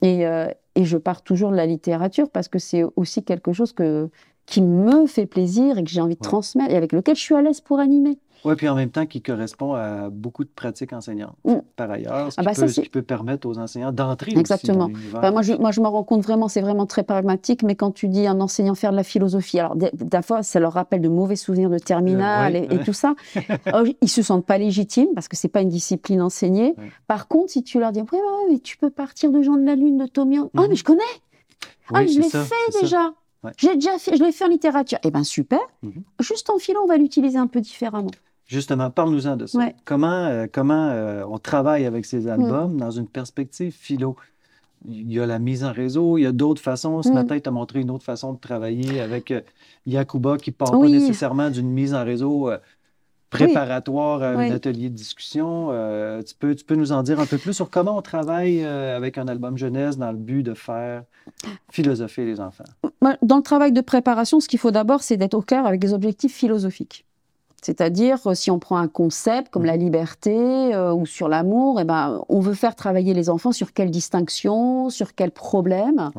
[0.02, 3.74] Et, euh, et je pars toujours de la littérature parce que c'est aussi quelque chose
[3.74, 4.10] que,
[4.46, 7.36] qui me fait plaisir et que j'ai envie de transmettre et avec lequel je suis
[7.36, 8.18] à l'aise pour animer.
[8.44, 11.58] Oui, puis en même temps, qui correspond à beaucoup de pratiques enseignantes, mm.
[11.76, 14.90] par ailleurs, ce, ah qui bah peut, peut, permettre aux enseignants d'entrer Exactement.
[15.14, 17.92] Bah, moi, je, moi, je me rends compte vraiment, c'est vraiment très pragmatique, mais quand
[17.92, 19.76] tu dis un enseignant faire de la philosophie, alors
[20.24, 23.16] fois, ça leur rappelle de mauvais souvenirs de terminale et, tout ça.
[23.74, 26.76] Oh, ils se sentent pas légitimes parce que c'est pas une discipline enseignée.
[27.08, 28.20] Par contre, si tu leur dis, oui,
[28.50, 31.04] mais tu peux partir de Jean de la Lune, de Tomian, ah, mais je connais
[31.94, 33.14] Ah, je l'ai fait déjà
[33.58, 35.00] J'ai déjà fait, je l'ai fait en littérature.
[35.04, 35.60] Eh bien, super.
[35.84, 36.04] Mhm.
[36.20, 38.12] Juste en philo, on va l'utiliser un peu différemment.
[38.52, 39.60] Justement, parle-nous-en de ça.
[39.86, 44.18] Comment, euh, comment euh, on travaille avec ces albums dans une perspective philo?
[44.86, 47.02] Il y a la mise en réseau, il y a d'autres façons.
[47.02, 47.14] Ce mm.
[47.14, 49.40] matin, tu as montré une autre façon de travailler avec euh,
[49.86, 52.52] Yakuba qui ne part pas nécessairement d'une mise en réseau
[53.30, 55.70] préparatoire à un atelier de discussion.
[56.28, 59.18] tu, peux, tu peux nous en dire un peu plus sur comment on travaille avec
[59.18, 61.04] un album jeunesse dans le but de faire
[61.70, 62.66] philosopher les enfants?
[63.22, 65.94] Dans le travail de préparation, ce qu'il faut d'abord, c'est d'être au cœur avec des
[65.94, 67.06] objectifs philosophiques.
[67.62, 69.80] C'est-à-dire, euh, si on prend un concept comme la mmh.
[69.80, 70.36] liberté
[70.74, 74.90] euh, ou sur l'amour, eh ben, on veut faire travailler les enfants sur quelle distinction,
[74.90, 76.12] sur quel problème.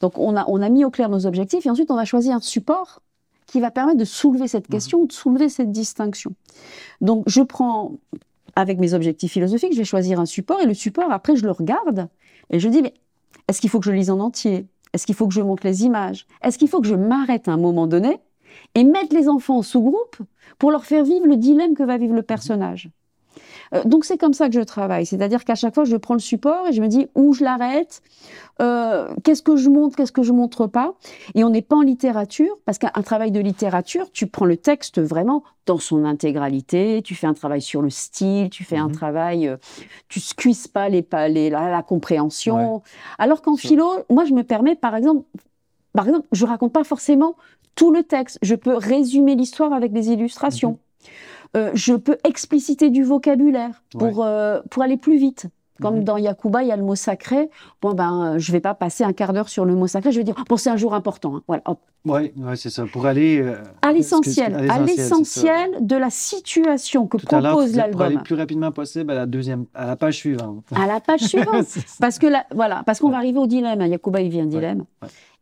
[0.00, 2.34] Donc, on a, on a mis au clair nos objectifs et ensuite, on va choisir
[2.34, 3.02] un support
[3.46, 4.72] qui va permettre de soulever cette mmh.
[4.72, 6.32] question ou de soulever cette distinction.
[7.00, 7.92] Donc, je prends,
[8.56, 11.52] avec mes objectifs philosophiques, je vais choisir un support et le support, après, je le
[11.52, 12.08] regarde
[12.50, 12.94] et je dis, mais
[13.48, 14.66] est-ce qu'il faut que je lise en entier?
[14.92, 16.26] Est-ce qu'il faut que je montre les images?
[16.42, 18.18] Est-ce qu'il faut que je m'arrête à un moment donné
[18.74, 20.16] et mettre les enfants en sous-groupe
[20.58, 22.90] pour leur faire vivre le dilemme que va vivre le personnage.
[23.74, 26.20] Euh, donc c'est comme ça que je travaille, c'est-à-dire qu'à chaque fois je prends le
[26.20, 28.02] support et je me dis où je l'arrête,
[28.60, 30.94] euh, qu'est-ce que je montre, qu'est-ce que je montre pas?
[31.34, 35.00] Et on n'est pas en littérature parce qu'un travail de littérature, tu prends le texte
[35.00, 38.94] vraiment dans son intégralité, tu fais un travail sur le style, tu fais un mhm.
[38.94, 39.56] travail, euh,
[40.08, 42.82] tu squisses pas les, les la, la compréhension.
[43.18, 45.24] Alors qu'en philo, moi je me permets par exemple
[45.96, 47.34] par exemple, je raconte pas forcément
[47.74, 48.38] tout le texte.
[48.42, 50.72] Je peux résumer l'histoire avec des illustrations.
[50.72, 50.76] Mhm.
[51.56, 55.46] Euh, je peux expliciter du vocabulaire pour, euh, pour aller plus vite.
[55.82, 56.04] Comme Mhm.
[56.04, 57.50] dans Yakuba, il y a le mot sacré.
[57.82, 60.10] Bon, ben, euh, je vais pas passer un quart d'heure sur le mot sacré.
[60.10, 61.36] Je vais dire, bon, c'est un jour important.
[61.36, 61.42] hein.
[61.46, 61.62] Voilà.
[62.06, 62.84] Oui, ouais, c'est ça.
[62.90, 63.40] Pour aller.
[63.42, 68.18] euh, À l'essentiel, à l'essentiel, de la situation que Tout propose disais pour aller l'album.
[68.18, 70.64] le plus rapidement possible à la deuxième, à la page suivante.
[70.74, 71.66] À la page suivante.
[72.00, 73.12] Parce que là, voilà, parce qu'on Ouais.
[73.12, 73.80] va arriver au dilemme.
[73.82, 73.86] hein.
[73.86, 74.84] Yakuba, il vit un dilemme.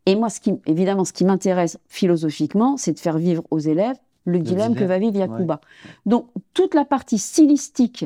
[0.05, 3.97] Et moi, ce qui, évidemment, ce qui m'intéresse philosophiquement, c'est de faire vivre aux élèves
[4.25, 5.61] le dilemme que va vivre Yakuba.
[6.05, 8.05] Donc, toute la partie stylistique,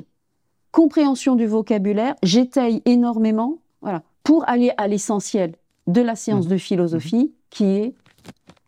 [0.72, 5.56] compréhension du vocabulaire, j'étaye énormément, voilà, pour aller à l'essentiel
[5.88, 6.52] de la séance Mhm.
[6.52, 7.94] de philosophie, qui est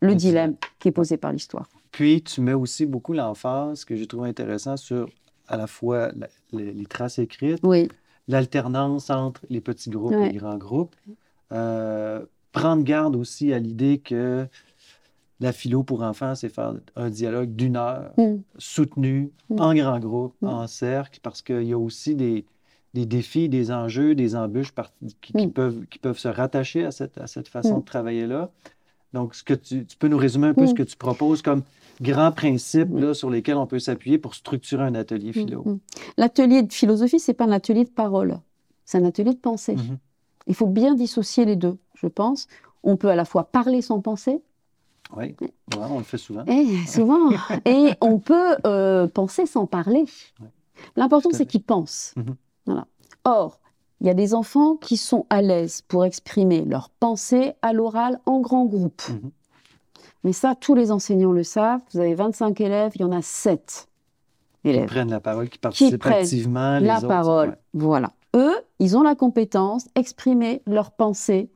[0.02, 1.68] le Le dilemme qui est posé par l'histoire.
[1.92, 5.08] Puis, tu mets aussi beaucoup l'emphase, que j'ai trouvé intéressant, sur
[5.48, 7.88] à la fois la- les, les traces écrites, Oui,
[8.28, 10.30] l'alternance entre les petits groupes Ouais.
[10.30, 10.96] et les grands groupes.
[11.52, 14.48] Euh, prendre garde aussi à l'idée que
[15.40, 18.36] la philo pour enfants, c'est faire un dialogue d'une heure, Mm.
[18.58, 19.60] soutenu, Mm.
[19.60, 20.48] en grand groupe, Mm.
[20.48, 22.46] en cercle, parce qu'il y a aussi des,
[22.94, 24.92] des défis, des enjeux, des embûches par-
[25.22, 28.52] qui, qui peuvent, qui peuvent se rattacher à cette, à cette façon de travailler-là.
[29.14, 31.64] Donc, ce que tu, tu peux nous résumer un peu ce que tu proposes comme
[32.02, 35.66] grands principes là, sur lesquels on peut s'appuyer pour structurer un atelier philo?
[36.18, 38.38] L'atelier de philosophie, c'est pas un atelier de parole,
[38.86, 39.76] c'est un atelier de pensée.
[39.76, 39.98] Mhm.
[40.48, 42.48] Il faut bien dissocier les deux, je pense.
[42.84, 44.42] On peut à la fois parler sans penser,
[45.16, 45.52] Oui, Ouais,
[45.90, 46.44] on le fait souvent.
[46.46, 47.30] et souvent,
[47.66, 50.06] et on peut euh, penser sans parler.
[50.42, 50.48] Ouais.
[50.96, 52.14] L'important, c'est qu'ils pensent.
[52.18, 52.36] Mhm.
[52.66, 52.88] Voilà.
[53.24, 53.60] Or,
[54.00, 58.20] il y a des enfants qui sont à l'aise pour exprimer leurs pensées à l'oral
[58.26, 59.04] en grand groupe.
[59.10, 59.32] Mhm.
[60.24, 61.82] Mais ça, tous les enseignants le savent.
[61.94, 63.88] Vous avez 25 élèves, il y en a 7
[64.64, 64.86] Qui élèves.
[64.88, 66.80] prennent la parole, qui participent prennent activement.
[66.80, 67.50] les la autres, parole.
[67.50, 67.56] ouais.
[67.74, 68.12] Voilà.
[68.36, 71.50] Eux, ils ont la compétence d'exprimer leurs pensées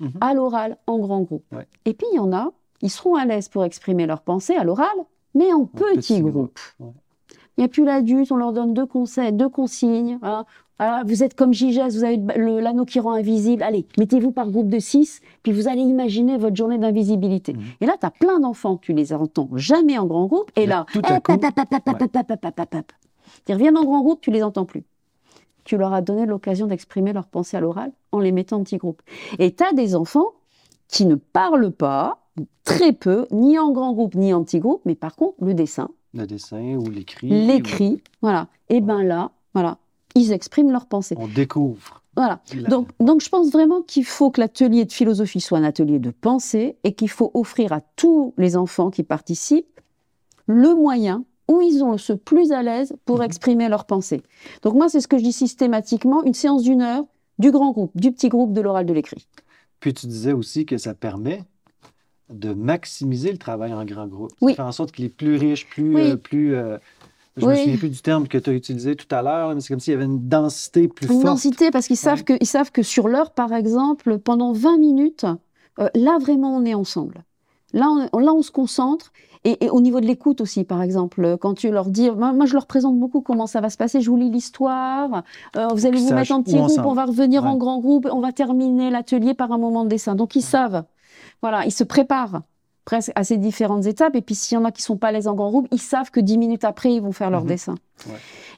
[0.00, 0.10] Mhm.
[0.20, 1.44] à l'oral en grand groupe.
[1.52, 1.66] Ouais.
[1.84, 2.50] Et puis, il y en a,
[2.82, 4.96] ils seront à l'aise pour exprimer leurs pensées à l'oral,
[5.34, 6.58] mais en petits petits groupes.
[6.80, 6.90] ouais.
[7.56, 10.18] Il n'y a plus l'adulte, on leur donne deux conseils, deux consignes.
[10.22, 10.44] hein.
[10.80, 13.62] Ah, vous êtes comme Gigès, vous avez l'anneau qui rend invisible.
[13.62, 17.52] Allez, mettez-vous par groupe de six, puis vous allez imaginer votre journée d'invisibilité.
[17.52, 17.62] Mhm.
[17.80, 20.84] Et là, tu as plein d'enfants, tu les entends jamais en grand groupe, et là.
[23.48, 24.82] Ils reviennent en grand groupe, tu les entends plus.
[25.64, 28.76] Tu leur as donné l'occasion d'exprimer leurs pensées à l'oral en les mettant en petits
[28.76, 29.02] groupes.
[29.38, 30.32] Et tu as des enfants
[30.88, 32.20] qui ne parlent pas,
[32.64, 35.88] très peu, ni en grand groupe, ni en petit groupe, mais par contre, le dessin,
[36.12, 37.28] Le dessin ou l'écrit.
[37.28, 38.48] l'écrit, voilà.
[38.68, 39.78] Et ben là, voilà,
[40.14, 41.16] ils expriment leurs pensées.
[41.18, 42.02] On découvre.
[42.16, 42.40] Voilà.
[42.68, 46.10] Donc, donc, je pense vraiment qu'il faut que l'atelier de philosophie soit un atelier de
[46.10, 49.80] pensée et qu'il faut offrir à tous les enfants qui participent
[50.46, 53.24] le moyen où ils ont ce plus à l'aise pour Mhm.
[53.24, 54.22] exprimer leurs pensées.
[54.62, 57.04] Donc moi, c'est ce que je dis systématiquement, une séance d'une heure,
[57.38, 59.26] du grand groupe, du petit groupe, de l'oral, de l'écrit.
[59.80, 61.42] Puis tu disais aussi que ça permet
[62.30, 64.32] de maximiser le travail en grand groupe.
[64.40, 64.54] Oui.
[64.54, 65.94] Fait en sorte qu'il est plus riche, plus.
[65.94, 66.02] Oui.
[66.12, 66.78] euh, plus euh,
[67.36, 67.58] je me Oui.
[67.58, 69.90] souviens plus du terme que tu as utilisé tout à l'heure, mais c'est comme s'il
[69.92, 71.24] y avait une densité plus Une forte.
[71.26, 75.26] densité, parce qu'ils savent, que, ils savent que sur l'heure, par exemple, pendant 20 minutes,
[75.80, 77.24] euh, là, vraiment, on est ensemble.
[77.72, 79.12] Là, on, là, on se concentre.
[79.44, 82.46] Et, et au niveau de l'écoute aussi, par exemple, quand tu leur dis, moi, moi,
[82.46, 85.22] je leur présente beaucoup comment ça va se passer, je vous lis l'histoire,
[85.56, 88.20] euh, vous allez vous mettre en petit groupe, on va revenir en grand groupe, on
[88.20, 90.14] va terminer l'atelier par un moment de dessin.
[90.14, 90.84] Donc, ils savent.
[91.42, 92.40] Voilà, ils se préparent
[92.86, 94.14] presque à ces différentes étapes.
[94.16, 95.80] Et puis, s'il y en a qui sont pas à l'aise en grand groupe, ils
[95.80, 97.48] savent que dix minutes après, ils vont faire leur Mhm.
[97.48, 97.74] dessin.
[98.06, 98.14] Ouais.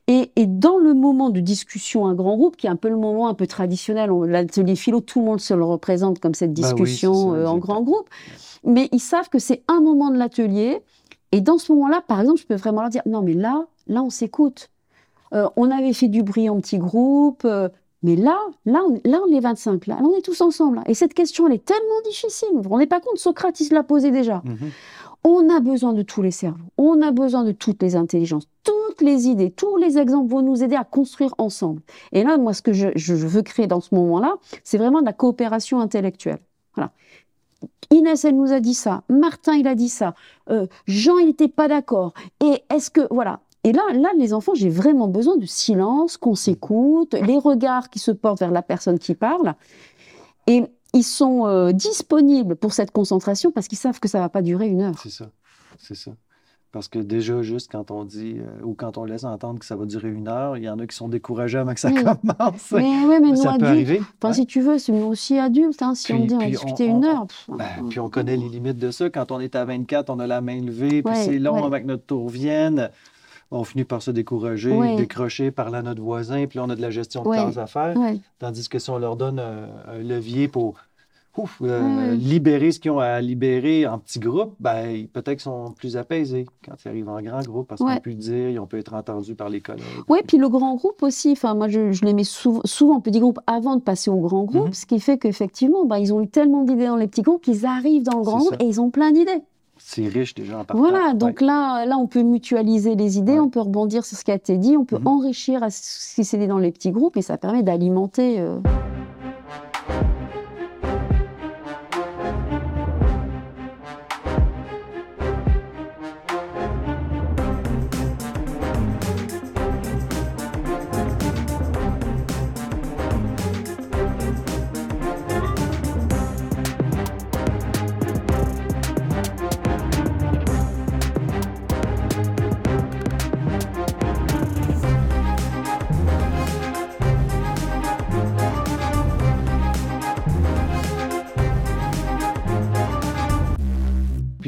[0.08, 2.96] Et, et dans le moment de discussion, un grand groupe, qui est un peu le
[2.96, 6.52] moment un peu traditionnel, on- l'atelier philo, tout le monde se le représente comme cette
[6.52, 8.08] Bah oui, discussion ça, euh, en grand groupe.
[8.64, 10.80] Mais ils savent que c'est un moment de l'atelier.
[11.32, 14.02] Et dans ce moment-là, par exemple, je peux vraiment leur dire, non, mais là, là,
[14.02, 14.70] on s'écoute.
[15.34, 17.68] Euh, on avait fait du bruit en petit groupe, euh,
[18.04, 20.76] mais là, là, on, là, on est 25, là, là, on est tous ensemble.
[20.76, 20.82] là.
[20.86, 22.48] Et cette question, elle est tellement difficile.
[22.54, 24.40] Vous vous rendez pas compte, Socrate, il se l'a posée déjà.
[24.44, 24.70] Mhm.
[25.28, 29.00] On a besoin de tous les cerveaux, on a besoin de toutes les intelligences, toutes
[29.00, 31.82] les idées, tous les exemples vont nous aider à construire ensemble.
[32.12, 35.12] Et là, moi, ce que je, veux créer dans ce moment-là, c'est vraiment de la
[35.12, 36.38] coopération intellectuelle.
[36.76, 36.92] Voilà.
[37.90, 39.02] Inès, elle nous a dit ça.
[39.08, 40.14] Martin, il a dit ça.
[40.48, 42.14] Euh, Jean, il n'était pas d'accord.
[42.40, 43.40] Et est-ce que voilà.
[43.64, 47.98] Et là, là, les enfants, j'ai vraiment besoin de silence, qu'on s'écoute, les regards qui
[47.98, 49.56] se portent vers la personne qui parle.
[50.46, 50.62] Et
[50.96, 54.68] ils sont euh, disponibles pour cette concentration parce qu'ils savent que ça va pas durer
[54.68, 54.94] une heure.
[55.02, 55.26] C'est ça.
[55.78, 56.10] C'est ça.
[56.72, 59.76] Parce que déjà, juste quand on dit euh, ou quand on laisse entendre que ça
[59.76, 61.94] va durer une heure, il y en a qui sont découragés avant que ça Mm.
[61.94, 62.70] commence.
[62.72, 64.00] Mais oui, mais nous ça peut adultes, arriver.
[64.00, 64.34] enfin, Ouais.
[64.34, 65.80] si tu veux, c'est nous aussi adultes.
[65.80, 67.26] hein, si on dit on va discuter on- une heure.
[67.26, 69.08] pff, Ben, puis on connaît les limites de ça.
[69.08, 71.62] Quand on est à 24, on a la main levée, puis Ouais, c'est long ouais.
[71.64, 72.90] avant que notre tour vienne.
[73.52, 76.82] On finit par se décourager, décrocher, parler à notre voisin, puis là, on a de
[76.82, 77.94] la gestion de tâches à faire.
[78.40, 80.74] Tandis que si on leur donne un, un levier pour
[81.38, 85.72] ouf, euh, libérer ce qu'ils ont à libérer en petits groupes, ben, peut-être qu'ils sont
[85.72, 88.94] plus apaisés quand ils arrivent en grand groupe parce qu'on peut dire, on peut être
[88.94, 89.84] entendu par les collègues.
[90.08, 93.00] Oui, puis le grand groupe aussi, enfin, moi je, je les mets souvent, souvent en
[93.00, 94.72] petit groupe avant de passer au grand groupe, mhm.
[94.74, 97.66] ce qui fait qu'effectivement, ben, ils ont eu tellement d'idées dans les petits groupes qu'ils
[97.66, 99.42] arrivent dans le grand groupe et ils ont plein d'idées.
[99.78, 100.82] C'est riche déjà en partant.
[100.82, 104.30] Voilà, donc là, là, on peut mutualiser les idées, on peut rebondir sur ce qui
[104.30, 105.06] a été dit, on peut mhm.
[105.06, 108.40] enrichir ce qui s'est dit dans les petits groupes et ça permet d'alimenter.
[108.40, 108.58] Euh,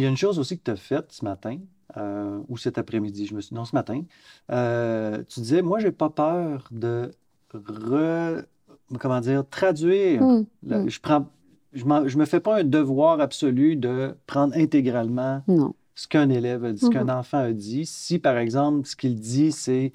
[0.08, 1.58] a une chose aussi que tu as faite ce matin,
[1.96, 3.54] euh, ou cet après-midi, je me suis...
[3.54, 4.02] non, ce matin.
[4.50, 7.10] Euh, tu disais, moi, j'ai pas peur de
[8.98, 10.22] comment dire, traduire.
[10.22, 10.88] Mmh, mmh.
[10.88, 11.28] Je prends,
[11.72, 15.42] je, je, me fais pas un devoir absolu de prendre intégralement
[15.94, 17.86] ce qu'un élève a dit, ce qu'un enfant a dit.
[17.86, 19.92] Si, par exemple, ce qu'il dit, c'est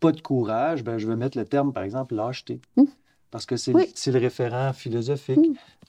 [0.00, 2.60] pas de courage, ben, je vais mettre le terme, par exemple, lâcheté
[3.32, 5.40] parce que c'est le référent philosophique.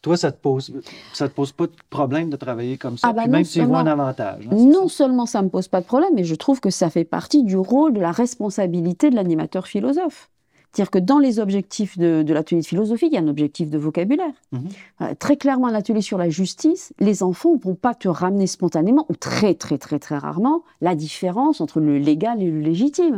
[0.01, 0.73] Toi, ça te pose
[1.13, 3.65] ça te pose pas de problème de travailler comme ça, ah bah même si tu
[3.65, 4.47] vois un avantage.
[4.51, 7.03] Hein, non seulement ça me pose pas de problème, mais je trouve que ça fait
[7.03, 10.29] partie du rôle, de la responsabilité de l'animateur philosophe.
[10.71, 13.77] C'est-à-dire que dans les objectifs de, l'atelier de philosophie, il y a un objectif de
[13.77, 14.33] vocabulaire.
[14.51, 14.69] Mhm.
[15.01, 18.47] Euh, très clairement, un atelier sur la justice, les enfants ne vont pas te ramener
[18.47, 23.17] spontanément, ou très très très très rarement, la différence entre le légal et le légitime.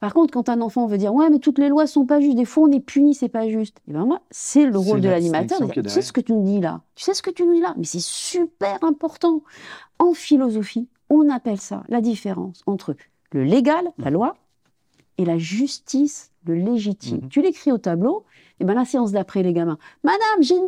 [0.00, 2.36] Par contre, quand un enfant veut dire ouais, mais toutes les lois sont pas justes,
[2.36, 3.78] des fois on est puni, c'est pas juste.
[3.88, 5.58] Et ben moi, c'est le rôle de l'animateur.
[5.70, 6.82] Tu sais ce que tu nous dis là?
[6.94, 7.74] Tu sais ce que tu nous dis là?
[7.76, 9.42] Mais c'est super important.
[9.98, 12.94] En philosophie, on appelle ça la différence entre
[13.32, 14.36] le légal, la loi,
[15.18, 17.20] et la justice, le légitime.
[17.22, 17.28] Mhm.
[17.28, 18.24] Tu l'écris au tableau,
[18.60, 19.78] et ben la séance d'après, les gamins.
[20.04, 20.58] Madame, j'ai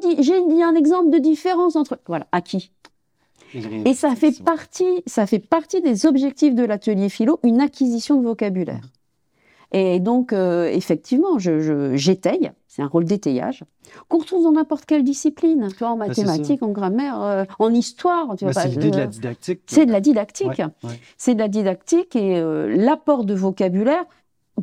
[0.46, 1.98] dit un exemple de différence entre.
[2.06, 2.70] Voilà, à qui?
[3.84, 8.24] Et ça fait partie, ça fait partie des objectifs de l'atelier philo, une acquisition de
[8.26, 8.82] vocabulaire.
[9.72, 13.64] Et donc, euh, effectivement, j'étaye, je, c'est un rôle d'étayage,
[14.08, 17.72] qu'on retrouve dans n'importe quelle discipline, tu vois, en bah, mathématiques, en grammaire, euh, en
[17.74, 18.34] histoire.
[18.36, 19.60] Tu bah, c'est l'idée de la didactique.
[19.66, 20.62] C'est de la didactique.
[21.18, 24.04] C'est de la didactique et euh, l'apport de vocabulaire,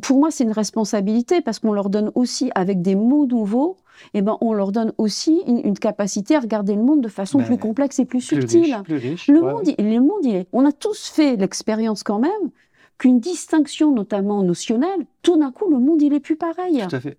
[0.02, 3.76] pour moi, c'est une responsabilité parce qu'on leur donne aussi, avec des mots nouveaux,
[4.12, 7.46] eh ben, on leur donne aussi une, capacité à regarder le monde de façon ben,
[7.46, 8.76] plus complexe et plus, subtile.
[8.84, 12.50] plus riche, le, monde, le monde, il est, on a tous fait l'expérience quand même
[12.98, 16.84] qu'une distinction, notamment notionnelle, tout d'un coup, le monde, il est plus pareil.
[16.88, 17.18] Tout à fait.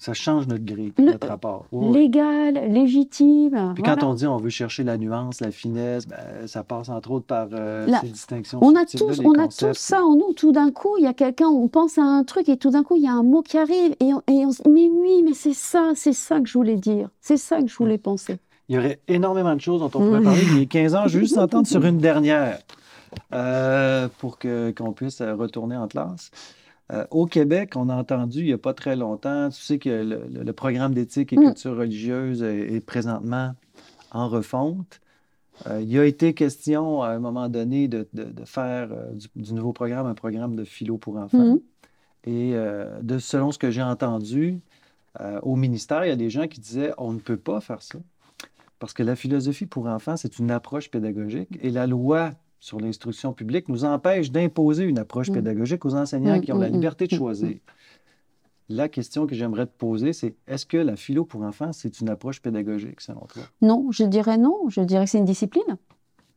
[0.00, 1.66] Ça change notre grille, notre rapport.
[1.72, 3.72] légal, légitime.
[3.74, 7.10] Puis quand on dit on veut chercher la nuance, la finesse, ben, ça passe entre
[7.10, 8.60] autres par euh, ces distinctions.
[8.62, 10.34] On a tous, on a tout ça en nous.
[10.34, 12.84] Tout d'un coup, il y a quelqu'un, on pense à un truc et tout d'un
[12.84, 14.88] coup, il y a un mot qui arrive et on, et on se dit mais
[14.88, 17.98] oui, mais c'est ça, c'est ça que je voulais dire, c'est ça que je voulais
[17.98, 18.38] penser.
[18.68, 20.42] Il y aurait énormément de choses dont on pourrait parler.
[20.44, 22.58] Y a 15 ans, juste s'entendre sur une dernière.
[23.32, 26.30] Euh, pour que, qu'on puisse euh, retourner en classe.
[26.92, 29.90] Euh, au Québec, on a entendu il n'y a pas très longtemps, tu sais que
[29.90, 31.44] le, programme d'éthique et mm.
[31.44, 33.54] culture religieuse est, présentement
[34.10, 35.00] en refonte.
[35.68, 38.88] il y a été question à un moment donné de, de, faire
[39.36, 41.56] du, nouveau programme un programme de philo pour enfants.
[41.56, 41.60] Mm.
[42.24, 42.54] Et
[43.02, 44.60] de, selon ce que j'ai entendu,
[45.42, 47.98] au ministère, il y a des gens qui disaient on ne peut pas faire ça.
[48.78, 52.30] Parce que la philosophie pour enfants, c'est une approche pédagogique et la loi
[52.60, 55.34] sur l'instruction publique nous empêche d'imposer une approche mm.
[55.34, 57.56] pédagogique aux enseignants mm, qui ont la mm, liberté de choisir.
[58.70, 62.10] La question que j'aimerais te poser, c'est est-ce que la philo pour enfants, c'est une
[62.10, 63.42] approche pédagogique, selon toi?
[63.62, 64.68] Non, je dirais non.
[64.68, 65.78] Je dirais que c'est une discipline.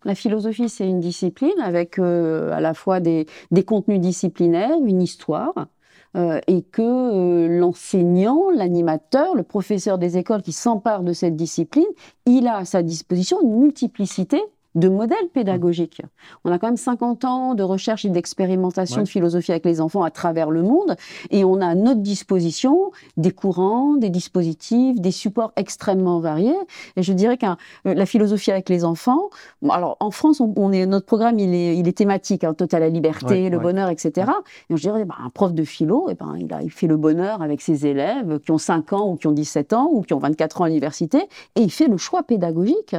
[0.06, 3.28] La philosophie, c'est une discipline avec euh, à la fois des,
[3.68, 5.68] contenus disciplinaires, une histoire,
[6.16, 11.86] euh, et que euh, l'enseignant, l'animateur, le professeur des écoles qui s'empare de cette discipline,
[12.26, 14.42] il a à sa disposition une multiplicité
[14.76, 16.02] de modèles pédagogiques.
[16.46, 20.04] On a quand même 50 ans de recherche et d'expérimentation de philosophie avec les enfants
[20.04, 20.96] à travers le monde
[21.30, 26.56] et on a à notre disposition des courants, des dispositifs, des supports extrêmement variés.
[26.96, 29.30] Et je dirais que euh, la philosophie avec les enfants,
[29.70, 32.90] alors en France, on, est, notre programme il est, il est thématique, hein, total la
[32.90, 34.32] liberté, le bonheur, etc.
[34.70, 36.88] Et je dirais, bah, un prof de philo, et eh ben, il, a, il fait
[36.88, 40.02] le bonheur avec ses élèves qui ont 5 ans ou qui ont 17 ans ou
[40.02, 41.20] qui ont 24 ans à l'université
[41.56, 42.96] et il fait le choix pédagogique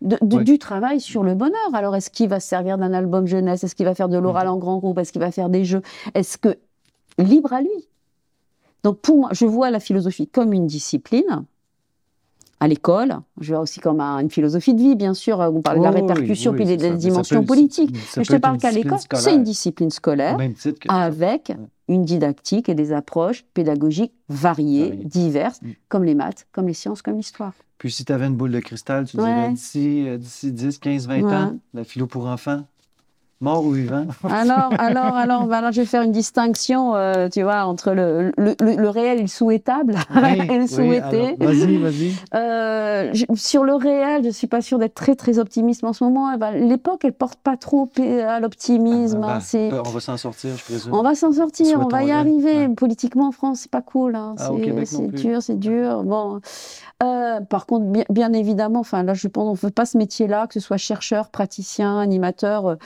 [0.00, 1.74] du travail sur le bonheur.
[1.74, 3.64] Alors, est-ce qu'il va se servir d'un album jeunesse?
[3.64, 4.98] Est-ce qu'il va faire de l'oral en grand groupe?
[4.98, 5.82] Est-ce qu'il va faire des jeux?
[6.14, 6.56] Est-ce que
[7.18, 7.88] libre à lui?
[8.84, 11.44] Donc, pour moi, je vois la philosophie comme une discipline
[12.60, 13.18] à l'école.
[13.40, 15.38] Je vois aussi comme une philosophie de vie, bien sûr.
[15.38, 17.96] On parle de la répercussion puis des, dimensions politiques.
[18.16, 20.36] Mais je te parle qu'à l'école, c'est une discipline scolaire
[20.88, 21.52] avec
[21.88, 25.68] une didactique et des approches pédagogiques variées, diverses, mm.
[25.88, 27.54] comme les maths, comme les sciences, comme l'histoire.
[27.78, 31.58] Puis si tu avais une boule de cristal, tu dirais d'ici 10, 15, 20 ans,
[31.72, 32.64] la philo pour enfants,
[33.40, 34.04] Mort ou vivant?
[34.24, 38.32] Alors, alors, alors, ben alors, je vais faire une distinction, euh, tu vois, entre le,
[38.36, 41.36] le, le, réel et le souhaitable et le souhaité.
[41.38, 42.12] vas-y, vas-y.
[42.34, 46.32] Euh, sur le réel, je suis pas sûre d'être très, très optimiste en ce moment.
[46.34, 47.90] Eh ben, l'époque, elle porte pas trop
[48.26, 49.24] à l'optimisme.
[49.24, 50.94] Ah, hein, on va s'en sortir, je présume.
[50.94, 52.68] On va s'en sortir, on va y arriver.
[52.68, 54.16] Politiquement, en France, c'est pas cool.
[54.16, 54.34] Hein.
[54.38, 54.50] Ah,
[54.84, 56.02] c'est dur, c'est dur.
[56.02, 56.40] Bon.
[57.02, 59.96] Euh, par contre, bien, bien, évidemment, enfin là, je pense, on ne fait pas ce
[59.96, 62.76] métier-là, que ce soit chercheur, praticien, animateur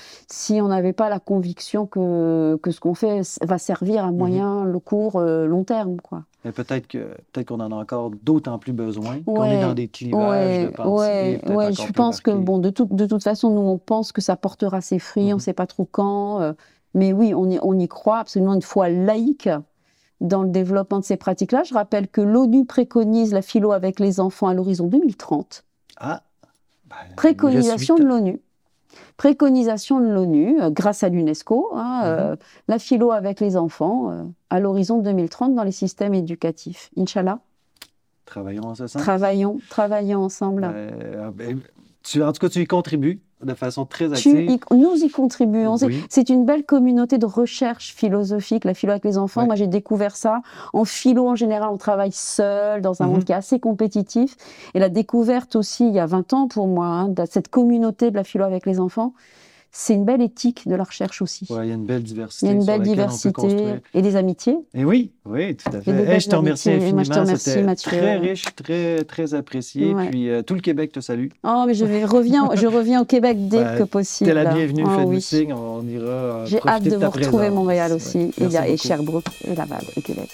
[0.43, 4.17] si on n'avait pas la conviction que, que ce qu'on fait va servir à mhm.
[4.17, 6.01] moyen, le court, euh, long terme.
[6.01, 6.25] Quoi.
[6.45, 6.99] Mais peut-être que
[7.33, 11.41] peut-être qu'on en a encore d'autant plus besoin, qu'on est dans des clivages de Ouais,
[11.49, 14.37] ouais, je pense que bon, de, tout, de toute façon, nous on pense que ça
[14.37, 15.41] portera ses fruits, on ne mhm.
[15.41, 16.53] sait pas trop quand, euh,
[16.95, 19.49] mais oui, on y, on y croit absolument une foi laïque
[20.21, 21.63] dans le développement de ces pratiques-là.
[21.63, 25.65] Je rappelle que l'ONU préconise la philo avec les enfants à l'horizon 2030.
[25.99, 26.23] Ah,
[26.87, 28.41] bah, préconisation de l'ONU
[29.17, 32.07] préconisation de l'ONU, euh, grâce à l'UNESCO, hein, mhm.
[32.07, 32.37] euh,
[32.69, 36.91] la philo avec les enfants euh, à l'horizon 2030 dans les systèmes éducatifs.
[36.97, 37.41] Inch'Allah.
[38.25, 38.91] Travaillons ensemble.
[38.91, 40.63] Travaillons, travaillons ensemble.
[41.35, 41.61] Ben,
[42.03, 44.59] tu, en tout cas, tu y contribues de façon très active.
[44.71, 45.77] nous y contribuons.
[46.09, 49.47] C'est une belle communauté de recherche philosophique, la philo avec les enfants.
[49.47, 50.43] Moi, j'ai découvert ça.
[50.73, 53.13] En philo, en général, on travaille seul, dans un mhm.
[53.13, 54.37] monde qui est assez compétitif.
[54.75, 58.11] Et la découverte aussi, il y a 20 ans pour moi, hein, de cette communauté
[58.11, 59.13] de la philo avec les enfants,
[59.75, 61.47] c'est une belle éthique de la recherche aussi.
[61.49, 62.45] il y a une belle diversité.
[62.45, 64.59] Il y a une belle diversité et des amitiés.
[64.75, 66.21] Et oui, oui, tout à fait.
[66.21, 67.03] je te remercie infiniment.
[67.37, 69.95] C'était très riche, très, très apprécié.
[70.11, 71.29] Puis euh, tout le Québec te salue.
[71.43, 74.29] Oh, mais je, vais, reviens, je reviens au Québec dès que possible.
[74.29, 76.07] es la bienvenue, oh, faites signe, on ira.
[76.07, 80.29] Euh, J'ai hâte de, vous retrouver Montréal aussi, et, et Sherbrooke, et Laval, au Québec.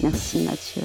[0.00, 0.82] Merci Mathieu.